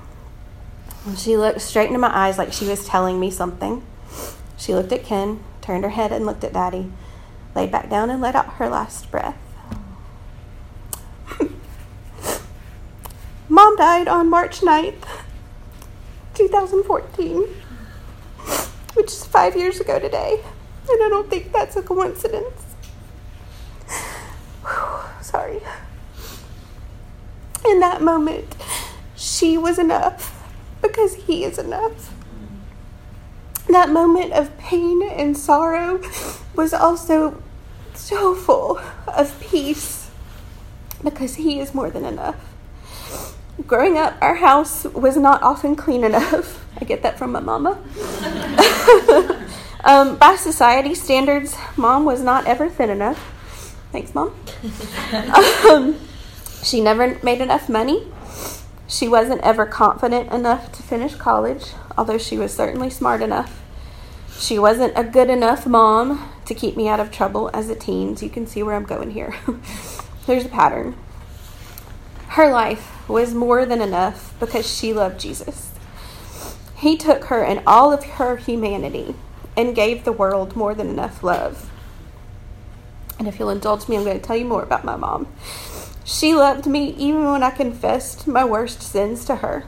She 1.16 1.36
looked 1.36 1.60
straight 1.60 1.88
into 1.88 1.98
my 1.98 2.14
eyes 2.14 2.38
like 2.38 2.52
she 2.52 2.66
was 2.66 2.86
telling 2.86 3.20
me 3.20 3.30
something. 3.30 3.82
She 4.56 4.74
looked 4.74 4.92
at 4.92 5.04
Ken, 5.04 5.44
turned 5.60 5.84
her 5.84 5.90
head 5.90 6.12
and 6.12 6.24
looked 6.24 6.44
at 6.44 6.54
Daddy, 6.54 6.90
laid 7.54 7.70
back 7.70 7.90
down 7.90 8.08
and 8.10 8.22
let 8.22 8.34
out 8.34 8.54
her 8.54 8.68
last 8.68 9.10
breath. 9.10 9.36
Mom 13.48 13.76
died 13.76 14.08
on 14.08 14.30
March 14.30 14.60
9th, 14.60 15.06
2014, 16.34 17.48
which 18.94 19.06
is 19.06 19.24
five 19.26 19.56
years 19.56 19.80
ago 19.80 19.98
today. 19.98 20.42
And 20.88 21.02
I 21.02 21.08
don't 21.08 21.28
think 21.28 21.52
that's 21.52 21.76
a 21.76 21.82
coincidence. 21.82 22.74
Whew, 24.62 25.00
sorry. 25.22 25.60
In 27.68 27.81
that 27.81 28.03
moment, 28.03 28.55
she 29.16 29.57
was 29.57 29.79
enough 29.79 30.44
because 30.83 31.14
he 31.14 31.44
is 31.44 31.59
enough. 31.59 32.12
That 33.68 33.88
moment 33.88 34.33
of 34.33 34.57
pain 34.59 35.03
and 35.03 35.37
sorrow 35.37 36.03
was 36.55 36.74
also 36.74 37.42
so 37.94 38.35
full 38.35 38.79
of 39.07 39.40
peace 39.40 40.11
because 41.03 41.37
he 41.37 41.61
is 41.61 41.74
more 41.74 41.90
than 41.90 42.05
enough. 42.05 42.37
Growing 43.66 43.96
up, 43.96 44.16
our 44.20 44.35
house 44.35 44.85
was 44.85 45.16
not 45.16 45.42
often 45.42 45.77
clean 45.77 46.05
enough. 46.05 46.66
I 46.79 46.85
get 46.85 47.03
that 47.03 47.18
from 47.18 47.33
my 47.33 47.40
mama. 47.40 47.79
um, 49.85 50.16
by 50.16 50.37
society 50.37 50.94
standards, 50.94 51.57
mom 51.77 52.05
was 52.05 52.20
not 52.20 52.46
ever 52.46 52.68
thin 52.68 52.90
enough. 52.90 53.18
Thanks, 53.92 54.14
mom. 54.14 54.35
um, 55.70 55.96
she 56.64 56.81
never 56.81 57.18
made 57.22 57.40
enough 57.40 57.68
money. 57.68 58.09
She 58.88 59.07
wasn't 59.07 59.42
ever 59.42 59.66
confident 59.66 60.33
enough 60.33 60.72
to 60.72 60.83
finish 60.83 61.14
college, 61.14 61.72
although 61.96 62.18
she 62.18 62.38
was 62.38 62.55
certainly 62.55 62.90
smart 62.90 63.22
enough. 63.22 63.61
She 64.38 64.59
wasn't 64.59 64.96
a 64.96 65.05
good 65.05 65.31
enough 65.31 65.66
mom 65.66 66.31
to 66.46 66.55
keep 66.55 66.77
me 66.77 66.88
out 66.88 67.00
of 67.00 67.11
trouble 67.11 67.50
as 67.55 67.68
a 67.68 67.74
teen. 67.74 68.16
So 68.16 68.27
you 68.27 68.31
can 68.31 68.46
see 68.46 68.62
where 68.62 68.74
I'm 68.74 68.85
going 68.85 69.11
here. 69.11 69.35
There's 70.27 70.46
a 70.46 70.48
pattern. 70.48 70.96
Her 72.29 72.50
life 72.50 73.09
was 73.09 73.35
more 73.35 73.64
than 73.64 73.81
enough 73.81 74.35
because 74.40 74.66
she 74.66 74.92
loved 74.92 75.20
Jesus. 75.20 75.72
He 76.77 76.96
took 76.96 77.27
her 77.27 77.44
and 77.44 77.62
all 77.66 77.92
of 77.92 78.05
her 78.05 78.37
humanity 78.37 79.14
and 79.57 79.74
gave 79.74 80.05
the 80.05 80.12
world 80.12 80.57
more 80.57 80.74
than 80.74 80.88
enough 80.88 81.22
love. 81.22 81.70
And 83.18 83.29
if 83.29 83.38
you'll 83.38 83.50
indulge 83.50 83.88
me, 83.88 83.96
I'm 83.96 84.05
going 84.05 84.18
to 84.18 84.27
tell 84.27 84.37
you 84.37 84.44
more 84.44 84.62
about 84.62 84.85
my 84.85 84.96
mom. 84.96 85.29
She 86.04 86.34
loved 86.34 86.66
me 86.66 86.94
even 86.98 87.24
when 87.24 87.42
I 87.42 87.50
confessed 87.50 88.26
my 88.26 88.44
worst 88.44 88.82
sins 88.82 89.24
to 89.24 89.36
her. 89.36 89.64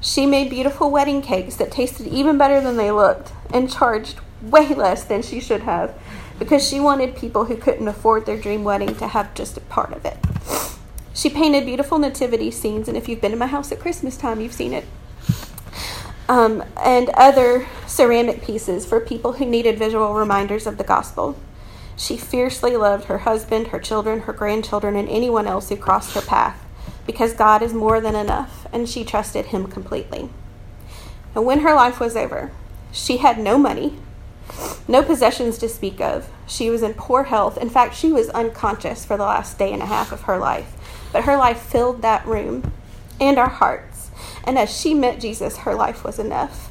She 0.00 0.26
made 0.26 0.50
beautiful 0.50 0.90
wedding 0.90 1.22
cakes 1.22 1.56
that 1.56 1.70
tasted 1.70 2.06
even 2.06 2.38
better 2.38 2.60
than 2.60 2.76
they 2.76 2.90
looked 2.90 3.32
and 3.52 3.70
charged 3.70 4.20
way 4.42 4.74
less 4.74 5.04
than 5.04 5.22
she 5.22 5.40
should 5.40 5.62
have 5.62 5.98
because 6.38 6.66
she 6.66 6.80
wanted 6.80 7.16
people 7.16 7.44
who 7.44 7.56
couldn't 7.56 7.88
afford 7.88 8.26
their 8.26 8.36
dream 8.36 8.64
wedding 8.64 8.94
to 8.96 9.08
have 9.08 9.34
just 9.34 9.56
a 9.56 9.60
part 9.62 9.92
of 9.92 10.04
it. 10.04 10.16
She 11.14 11.30
painted 11.30 11.64
beautiful 11.64 11.98
nativity 11.98 12.50
scenes, 12.50 12.88
and 12.88 12.96
if 12.96 13.08
you've 13.08 13.20
been 13.20 13.30
to 13.30 13.36
my 13.36 13.46
house 13.46 13.70
at 13.70 13.78
Christmas 13.78 14.16
time, 14.16 14.40
you've 14.40 14.52
seen 14.52 14.72
it. 14.72 14.84
Um, 16.28 16.64
and 16.82 17.10
other 17.10 17.68
ceramic 17.86 18.42
pieces 18.42 18.84
for 18.84 18.98
people 18.98 19.34
who 19.34 19.44
needed 19.44 19.78
visual 19.78 20.14
reminders 20.14 20.66
of 20.66 20.76
the 20.76 20.84
gospel. 20.84 21.38
She 21.96 22.16
fiercely 22.16 22.76
loved 22.76 23.04
her 23.04 23.18
husband, 23.18 23.68
her 23.68 23.78
children, 23.78 24.20
her 24.20 24.32
grandchildren, 24.32 24.96
and 24.96 25.08
anyone 25.08 25.46
else 25.46 25.68
who 25.68 25.76
crossed 25.76 26.14
her 26.14 26.20
path 26.20 26.64
because 27.06 27.34
God 27.34 27.62
is 27.62 27.74
more 27.74 28.00
than 28.00 28.14
enough, 28.14 28.66
and 28.72 28.88
she 28.88 29.04
trusted 29.04 29.46
Him 29.46 29.66
completely. 29.66 30.30
And 31.34 31.44
when 31.44 31.60
her 31.60 31.74
life 31.74 32.00
was 32.00 32.16
over, 32.16 32.52
she 32.92 33.18
had 33.18 33.38
no 33.38 33.58
money, 33.58 33.98
no 34.86 35.02
possessions 35.02 35.58
to 35.58 35.68
speak 35.68 36.00
of. 36.00 36.28
She 36.46 36.70
was 36.70 36.82
in 36.82 36.94
poor 36.94 37.24
health. 37.24 37.58
In 37.58 37.70
fact, 37.70 37.94
she 37.94 38.12
was 38.12 38.28
unconscious 38.30 39.04
for 39.04 39.16
the 39.16 39.24
last 39.24 39.58
day 39.58 39.72
and 39.72 39.82
a 39.82 39.86
half 39.86 40.12
of 40.12 40.22
her 40.22 40.38
life. 40.38 40.72
But 41.12 41.24
her 41.24 41.36
life 41.36 41.60
filled 41.60 42.02
that 42.02 42.26
room 42.26 42.72
and 43.20 43.38
our 43.38 43.48
hearts. 43.48 44.10
And 44.44 44.58
as 44.58 44.76
she 44.76 44.94
met 44.94 45.20
Jesus, 45.20 45.58
her 45.58 45.74
life 45.74 46.04
was 46.04 46.18
enough. 46.18 46.70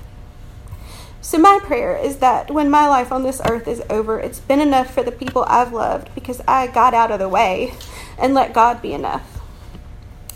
So, 1.24 1.38
my 1.38 1.58
prayer 1.64 1.96
is 1.96 2.18
that 2.18 2.52
when 2.52 2.70
my 2.70 2.86
life 2.86 3.10
on 3.10 3.24
this 3.24 3.42
earth 3.50 3.66
is 3.66 3.82
over, 3.90 4.20
it's 4.20 4.42
been 4.42 4.60
enough 4.60 4.94
for 4.94 5.04
the 5.04 5.12
people 5.12 5.46
I've 5.48 5.72
loved 5.72 6.14
because 6.14 6.42
I 6.46 6.68
got 6.68 6.94
out 6.94 7.12
of 7.12 7.20
the 7.20 7.30
way 7.30 7.76
and 8.20 8.34
let 8.34 8.54
God 8.54 8.82
be 8.82 8.92
enough. 8.92 9.40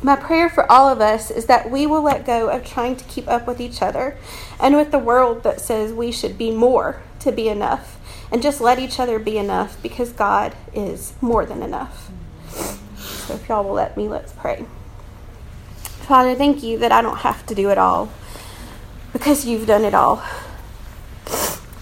My 0.01 0.15
prayer 0.15 0.49
for 0.49 0.71
all 0.71 0.87
of 0.87 1.01
us 1.01 1.29
is 1.29 1.47
that 1.47 1.69
we 1.69 1.85
will 1.85 2.01
let 2.01 2.25
go 2.25 2.47
of 2.47 2.65
trying 2.65 2.95
to 2.95 3.03
keep 3.03 3.27
up 3.27 3.47
with 3.47 3.59
each 3.59 3.81
other 3.81 4.15
and 4.61 4.77
with 4.77 4.91
the 4.91 4.97
world 4.97 5.43
that 5.43 5.59
says 5.59 5.91
we 5.91 6.09
should 6.09 6.37
be 6.37 6.51
more 6.51 7.01
to 7.19 7.33
be 7.33 7.49
enough, 7.49 7.99
and 8.31 8.41
just 8.41 8.61
let 8.61 8.79
each 8.79 8.97
other 8.97 9.19
be 9.19 9.37
enough 9.37 9.81
because 9.83 10.13
God 10.13 10.55
is 10.73 11.15
more 11.19 11.45
than 11.45 11.61
enough. 11.63 12.09
So 12.95 13.33
if 13.33 13.49
y'all 13.49 13.65
will 13.65 13.73
let 13.73 13.97
me, 13.97 14.07
let's 14.07 14.31
pray. 14.31 14.65
Father, 15.81 16.33
thank 16.33 16.63
you 16.63 16.77
that 16.77 16.93
I 16.93 17.01
don't 17.01 17.17
have 17.17 17.45
to 17.47 17.55
do 17.55 17.71
it 17.71 17.77
all 17.77 18.09
because 19.11 19.45
you've 19.45 19.67
done 19.67 19.83
it 19.83 19.93
all. 19.93 20.23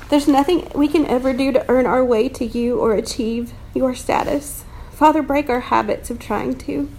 There's 0.09 0.27
nothing 0.27 0.69
we 0.75 0.87
can 0.87 1.05
ever 1.07 1.33
do 1.33 1.51
to 1.51 1.65
earn 1.69 1.85
our 1.85 2.05
way 2.05 2.29
to 2.29 2.45
you 2.45 2.79
or 2.79 2.93
achieve 2.93 3.53
your 3.73 3.95
status. 3.95 4.63
Father, 4.91 5.21
break 5.21 5.49
our 5.49 5.61
habits 5.61 6.09
of 6.09 6.19
trying 6.19 6.57
to. 6.59 6.89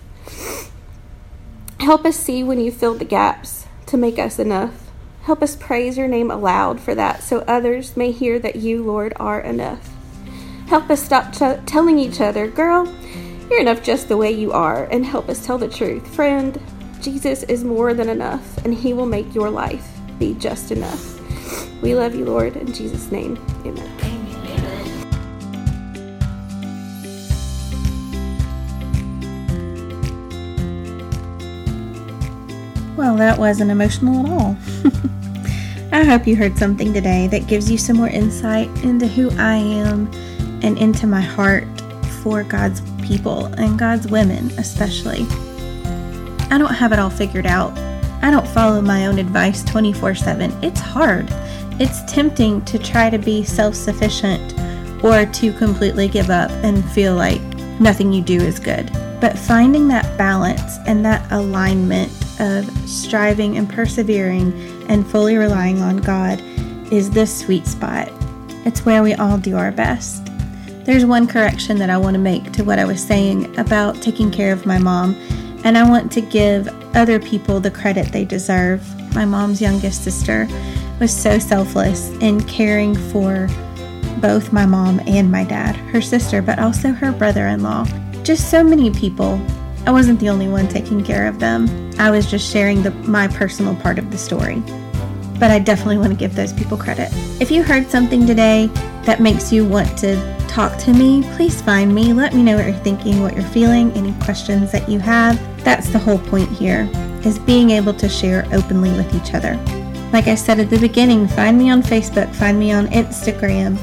Help 1.79 2.05
us 2.05 2.17
see 2.17 2.43
when 2.43 2.61
you 2.61 2.73
filled 2.73 2.99
the 2.99 3.05
gaps 3.05 3.67
to 3.87 3.97
make 3.97 4.19
us 4.19 4.39
enough. 4.39 4.91
Help 5.23 5.43
us 5.43 5.55
praise 5.57 5.97
your 5.97 6.09
name 6.09 6.31
aloud 6.31 6.81
for 6.81 6.95
that 6.95 7.23
so 7.23 7.39
others 7.41 7.97
may 7.97 8.11
hear 8.11 8.39
that 8.41 8.57
you, 8.57 8.83
Lord, 8.83 9.13
are 9.17 9.41
enough. 9.41 9.89
Help 10.67 10.91
us 10.91 11.03
stop 11.03 11.33
telling 11.33 11.99
each 11.99 12.21
other, 12.21 12.49
girl, 12.49 12.93
you're 13.49 13.61
enough 13.61 13.85
just 13.85 14.09
the 14.09 14.17
way 14.17 14.33
you 14.33 14.51
are, 14.51 14.85
and 14.87 15.07
help 15.07 15.29
us 15.29 15.47
tell 15.47 15.59
the 15.59 15.69
truth. 15.69 16.07
Friend, 16.13 16.61
Jesus 17.01 17.45
is 17.45 17.63
more 17.63 17.95
than 17.95 18.09
enough, 18.09 18.59
and 18.65 18.75
he 18.75 18.93
will 18.93 19.07
make 19.07 19.33
your 19.33 19.49
life 19.49 19.87
be 20.19 20.35
just 20.35 20.73
enough. 20.73 21.16
We 21.83 21.95
love 21.95 22.15
you, 22.15 22.25
Lord. 22.25 22.57
In 22.57 22.73
Jesus' 22.73 23.11
name, 23.13 23.39
amen. 23.65 23.97
Well, 32.97 33.17
that 33.17 33.39
wasn't 33.39 33.71
emotional 33.71 34.27
at 34.27 34.33
all. 34.33 34.57
I 35.93 36.03
hope 36.03 36.27
you 36.27 36.35
heard 36.35 36.57
something 36.57 36.95
today 36.95 37.27
that 37.29 37.47
gives 37.47 37.71
you 37.71 37.77
some 37.77 37.97
more 37.97 38.09
insight 38.09 38.69
into 38.83 39.07
who 39.07 39.31
I 39.39 39.57
am 39.57 40.11
and 40.63 40.79
into 40.79 41.07
my 41.07 41.21
heart 41.21 41.65
for 42.23 42.43
God's 42.43 42.81
people 43.07 43.47
and 43.55 43.79
God's 43.79 44.09
women, 44.09 44.51
especially. 44.59 45.27
I 46.51 46.57
don't 46.59 46.75
have 46.75 46.93
it 46.93 46.99
all 46.99 47.11
figured 47.11 47.47
out. 47.47 47.86
I 48.23 48.31
don't 48.31 48.47
follow 48.49 48.81
my 48.81 49.07
own 49.07 49.19
advice 49.19 49.63
24 49.65 50.15
7. 50.15 50.53
It's 50.63 50.81
hard. 50.81 51.29
It's 51.79 52.03
tempting 52.11 52.65
to 52.65 52.79
try 52.79 53.11
to 53.11 53.19
be 53.19 53.45
self 53.45 53.75
sufficient 53.75 54.55
or 55.05 55.27
to 55.27 55.53
completely 55.53 56.09
give 56.09 56.31
up 56.31 56.51
and 56.51 56.85
feel 56.93 57.15
like 57.15 57.43
nothing 57.81 58.13
you 58.13 58.23
do 58.23 58.41
is 58.41 58.59
good. 58.59 58.91
But 59.21 59.39
finding 59.39 59.89
that 59.89 60.17
balance 60.19 60.79
and 60.87 61.05
that 61.05 61.31
alignment 61.33 62.13
of 62.41 62.71
striving 62.89 63.57
and 63.57 63.69
persevering 63.69 64.53
and 64.89 65.07
fully 65.07 65.37
relying 65.37 65.81
on 65.81 65.99
God 65.99 66.41
is 66.93 67.11
the 67.11 67.27
sweet 67.27 67.67
spot. 67.67 68.11
It's 68.65 68.85
where 68.85 69.03
we 69.03 69.15
all 69.15 69.39
do 69.39 69.57
our 69.57 69.73
best. 69.73 70.27
There's 70.85 71.05
one 71.05 71.27
correction 71.27 71.79
that 71.79 71.91
I 71.91 71.97
want 71.97 72.15
to 72.15 72.21
make 72.21 72.53
to 72.53 72.65
what 72.65 72.79
I 72.79 72.85
was 72.85 73.03
saying 73.03 73.59
about 73.59 74.01
taking 74.03 74.31
care 74.31 74.53
of 74.53 74.67
my 74.67 74.79
mom, 74.79 75.17
and 75.65 75.77
I 75.77 75.89
want 75.89 76.13
to 76.13 76.21
give 76.21 76.69
other 76.97 77.21
people 77.21 77.61
the 77.61 77.71
credit 77.71 78.11
they 78.11 78.25
deserve. 78.25 78.83
My 79.15 79.25
mom's 79.25 79.61
youngest 79.61 80.03
sister 80.03 80.49
was 80.99 81.15
so 81.15 81.39
selfless 81.39 82.09
in 82.21 82.43
caring 82.45 82.97
for 83.11 83.49
both 84.21 84.53
my 84.53 84.65
mom 84.65 85.01
and 85.07 85.31
my 85.31 85.45
dad, 85.45 85.77
her 85.77 86.01
sister, 86.01 86.41
but 86.41 86.59
also 86.59 86.93
her 86.93 87.13
brother 87.13 87.47
in 87.49 87.63
law. 87.63 87.87
Just 88.23 88.51
so 88.51 88.65
many 88.65 88.91
people. 88.91 89.41
I 89.87 89.93
wasn't 89.93 90.19
the 90.19 90.31
only 90.31 90.49
one 90.49 90.67
taking 90.67 91.05
care 91.05 91.29
of 91.29 91.39
them. 91.39 91.93
I 91.99 92.11
was 92.11 92.29
just 92.29 92.51
sharing 92.51 92.83
the, 92.83 92.91
my 92.91 93.29
personal 93.29 93.77
part 93.77 93.99
of 93.99 94.11
the 94.11 94.19
story. 94.19 94.63
But 95.39 95.51
I 95.51 95.59
definitely 95.59 95.99
want 95.99 96.13
to 96.13 96.19
give 96.19 96.35
those 96.35 96.53
people 96.53 96.79
credit. 96.79 97.11
If 97.41 97.51
you 97.51 97.63
heard 97.63 97.91
something 97.91 98.27
today 98.27 98.69
that 99.05 99.21
makes 99.21 99.53
you 99.53 99.67
want 99.67 99.97
to 99.99 100.37
talk 100.49 100.77
to 100.79 100.93
me, 100.93 101.23
please 101.37 101.61
find 101.61 101.95
me. 101.95 102.15
Let 102.15 102.35
me 102.35 102.43
know 102.43 102.57
what 102.57 102.65
you're 102.65 102.75
thinking, 102.77 103.21
what 103.21 103.35
you're 103.35 103.45
feeling, 103.45 103.93
any 103.93 104.15
questions 104.25 104.73
that 104.73 104.89
you 104.89 104.99
have. 104.99 105.39
That's 105.67 105.89
the 105.89 105.99
whole 105.99 106.21
point 106.21 106.49
here, 106.49 106.89
is 107.25 107.41
being 107.41 107.71
able 107.71 107.93
to 107.95 108.09
share 108.09 108.47
openly 108.53 108.93
with 108.93 109.13
each 109.17 109.35
other. 109.35 109.57
Like 110.13 110.29
I 110.29 110.37
said 110.37 110.61
at 110.61 110.71
the 110.71 110.79
beginning, 110.79 111.27
find 111.27 111.59
me 111.59 111.71
on 111.71 111.83
Facebook, 111.83 112.33
find 112.33 112.57
me 112.57 112.71
on 112.71 112.87
Instagram. 112.87 113.77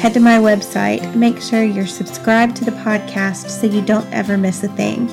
Head 0.00 0.14
to 0.14 0.20
my 0.20 0.38
website. 0.38 1.14
Make 1.14 1.40
sure 1.40 1.62
you're 1.62 1.86
subscribed 1.86 2.56
to 2.56 2.64
the 2.64 2.72
podcast 2.72 3.48
so 3.48 3.68
you 3.68 3.80
don't 3.80 4.12
ever 4.12 4.36
miss 4.36 4.64
a 4.64 4.68
thing. 4.70 5.06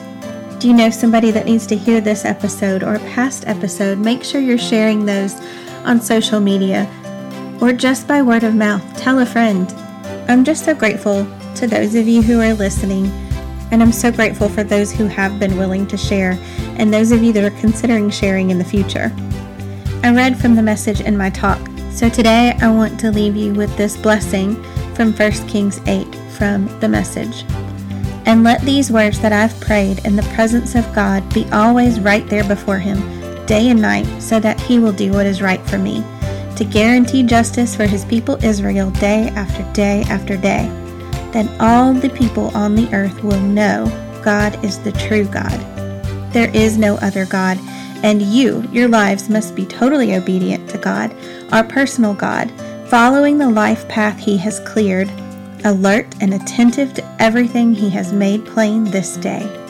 Do 0.58 0.68
you 0.68 0.74
know 0.74 0.90
somebody 0.90 1.30
that 1.30 1.46
needs 1.46 1.68
to 1.68 1.78
hear 1.78 2.02
this 2.02 2.26
episode 2.26 2.82
or 2.82 2.96
a 2.96 3.00
past 3.12 3.46
episode? 3.46 4.00
Make 4.00 4.24
sure 4.24 4.42
you're 4.42 4.58
sharing 4.58 5.06
those 5.06 5.36
on 5.84 6.02
social 6.02 6.40
media 6.40 6.90
or 7.62 7.74
just 7.74 8.08
by 8.08 8.24
word 8.24 8.44
of 8.44 8.56
mouth. 8.56 8.84
Tell 8.98 9.20
a 9.20 9.26
friend. 9.26 9.72
I'm 10.28 10.44
just 10.44 10.66
so 10.66 10.74
grateful 10.74 11.28
to 11.58 11.68
those 11.68 11.94
of 11.94 12.08
you 12.08 12.24
who 12.24 12.42
are 12.42 12.56
listening, 12.56 13.06
and 13.76 13.84
I'm 13.84 13.92
so 13.92 14.10
grateful 14.10 14.48
for 14.48 14.64
those 14.64 14.94
who 14.94 15.06
have 15.08 15.38
been 15.38 15.58
willing 15.58 15.86
to 15.88 15.98
share 15.98 16.40
and 16.78 16.94
those 16.94 17.12
of 17.12 17.22
you 17.22 17.34
that 17.34 17.44
are 17.44 17.60
considering 17.60 18.10
sharing 18.10 18.50
in 18.50 18.58
the 18.58 18.64
future. 18.64 19.12
I 20.02 20.14
read 20.16 20.38
from 20.38 20.56
the 20.56 20.62
message 20.62 21.02
in 21.02 21.18
my 21.18 21.30
talk, 21.30 21.60
so 21.92 22.08
today 22.08 22.58
I 22.62 22.72
want 22.72 22.98
to 23.02 23.12
leave 23.12 23.36
you 23.36 23.54
with 23.54 23.76
this 23.76 23.98
blessing 23.98 24.56
from 24.94 25.12
1 25.12 25.32
Kings 25.50 25.82
8 25.88 26.16
from 26.38 26.68
the 26.80 26.88
message. 26.88 27.44
And 28.26 28.46
let 28.46 28.62
these 28.62 28.94
words 28.94 29.20
that 29.20 29.34
I've 29.34 29.60
prayed 29.60 30.06
in 30.06 30.16
the 30.16 30.32
presence 30.34 30.74
of 30.76 30.96
God 30.96 31.34
be 31.34 31.46
always 31.52 32.00
right 32.00 32.26
there 32.28 32.46
before 32.46 32.80
Him, 32.80 33.00
day 33.46 33.68
and 33.68 33.82
night, 33.82 34.08
so 34.22 34.40
that 34.40 34.58
He 34.58 34.80
will 34.80 34.94
do 34.94 35.12
what 35.12 35.26
is 35.26 35.42
right 35.42 35.62
for 35.68 35.78
me, 35.78 36.02
to 36.56 36.64
guarantee 36.64 37.24
justice 37.24 37.76
for 37.76 37.88
His 37.88 38.06
people 38.06 38.42
Israel 38.42 38.90
day 38.92 39.28
after 39.36 39.70
day 39.74 40.04
after 40.04 40.38
day. 40.38 40.85
Then 41.36 41.54
all 41.60 41.94
the 41.94 42.10
people 42.12 42.48
on 42.56 42.76
the 42.76 42.88
earth 42.94 43.22
will 43.22 43.42
know 43.42 43.88
God 44.24 44.64
is 44.64 44.80
the 44.80 44.94
true 44.94 45.26
God. 45.26 45.60
There 46.32 46.50
is 46.56 46.78
no 46.78 46.96
other 47.00 47.26
God, 47.26 47.58
and 48.04 48.22
you, 48.22 48.66
your 48.72 48.88
lives, 48.88 49.28
must 49.28 49.54
be 49.54 49.66
totally 49.66 50.16
obedient 50.16 50.70
to 50.70 50.78
God, 50.78 51.14
our 51.52 51.66
personal 51.66 52.14
God, 52.14 52.50
following 52.88 53.38
the 53.38 53.50
life 53.50 53.86
path 53.90 54.18
He 54.18 54.38
has 54.38 54.62
cleared 54.62 55.12
alert 55.66 56.08
and 56.22 56.34
attentive 56.34 56.94
to 56.94 57.22
everything 57.22 57.74
He 57.74 57.90
has 57.90 58.14
made 58.14 58.46
plain 58.46 58.86
this 58.86 59.18
day. 59.18 59.65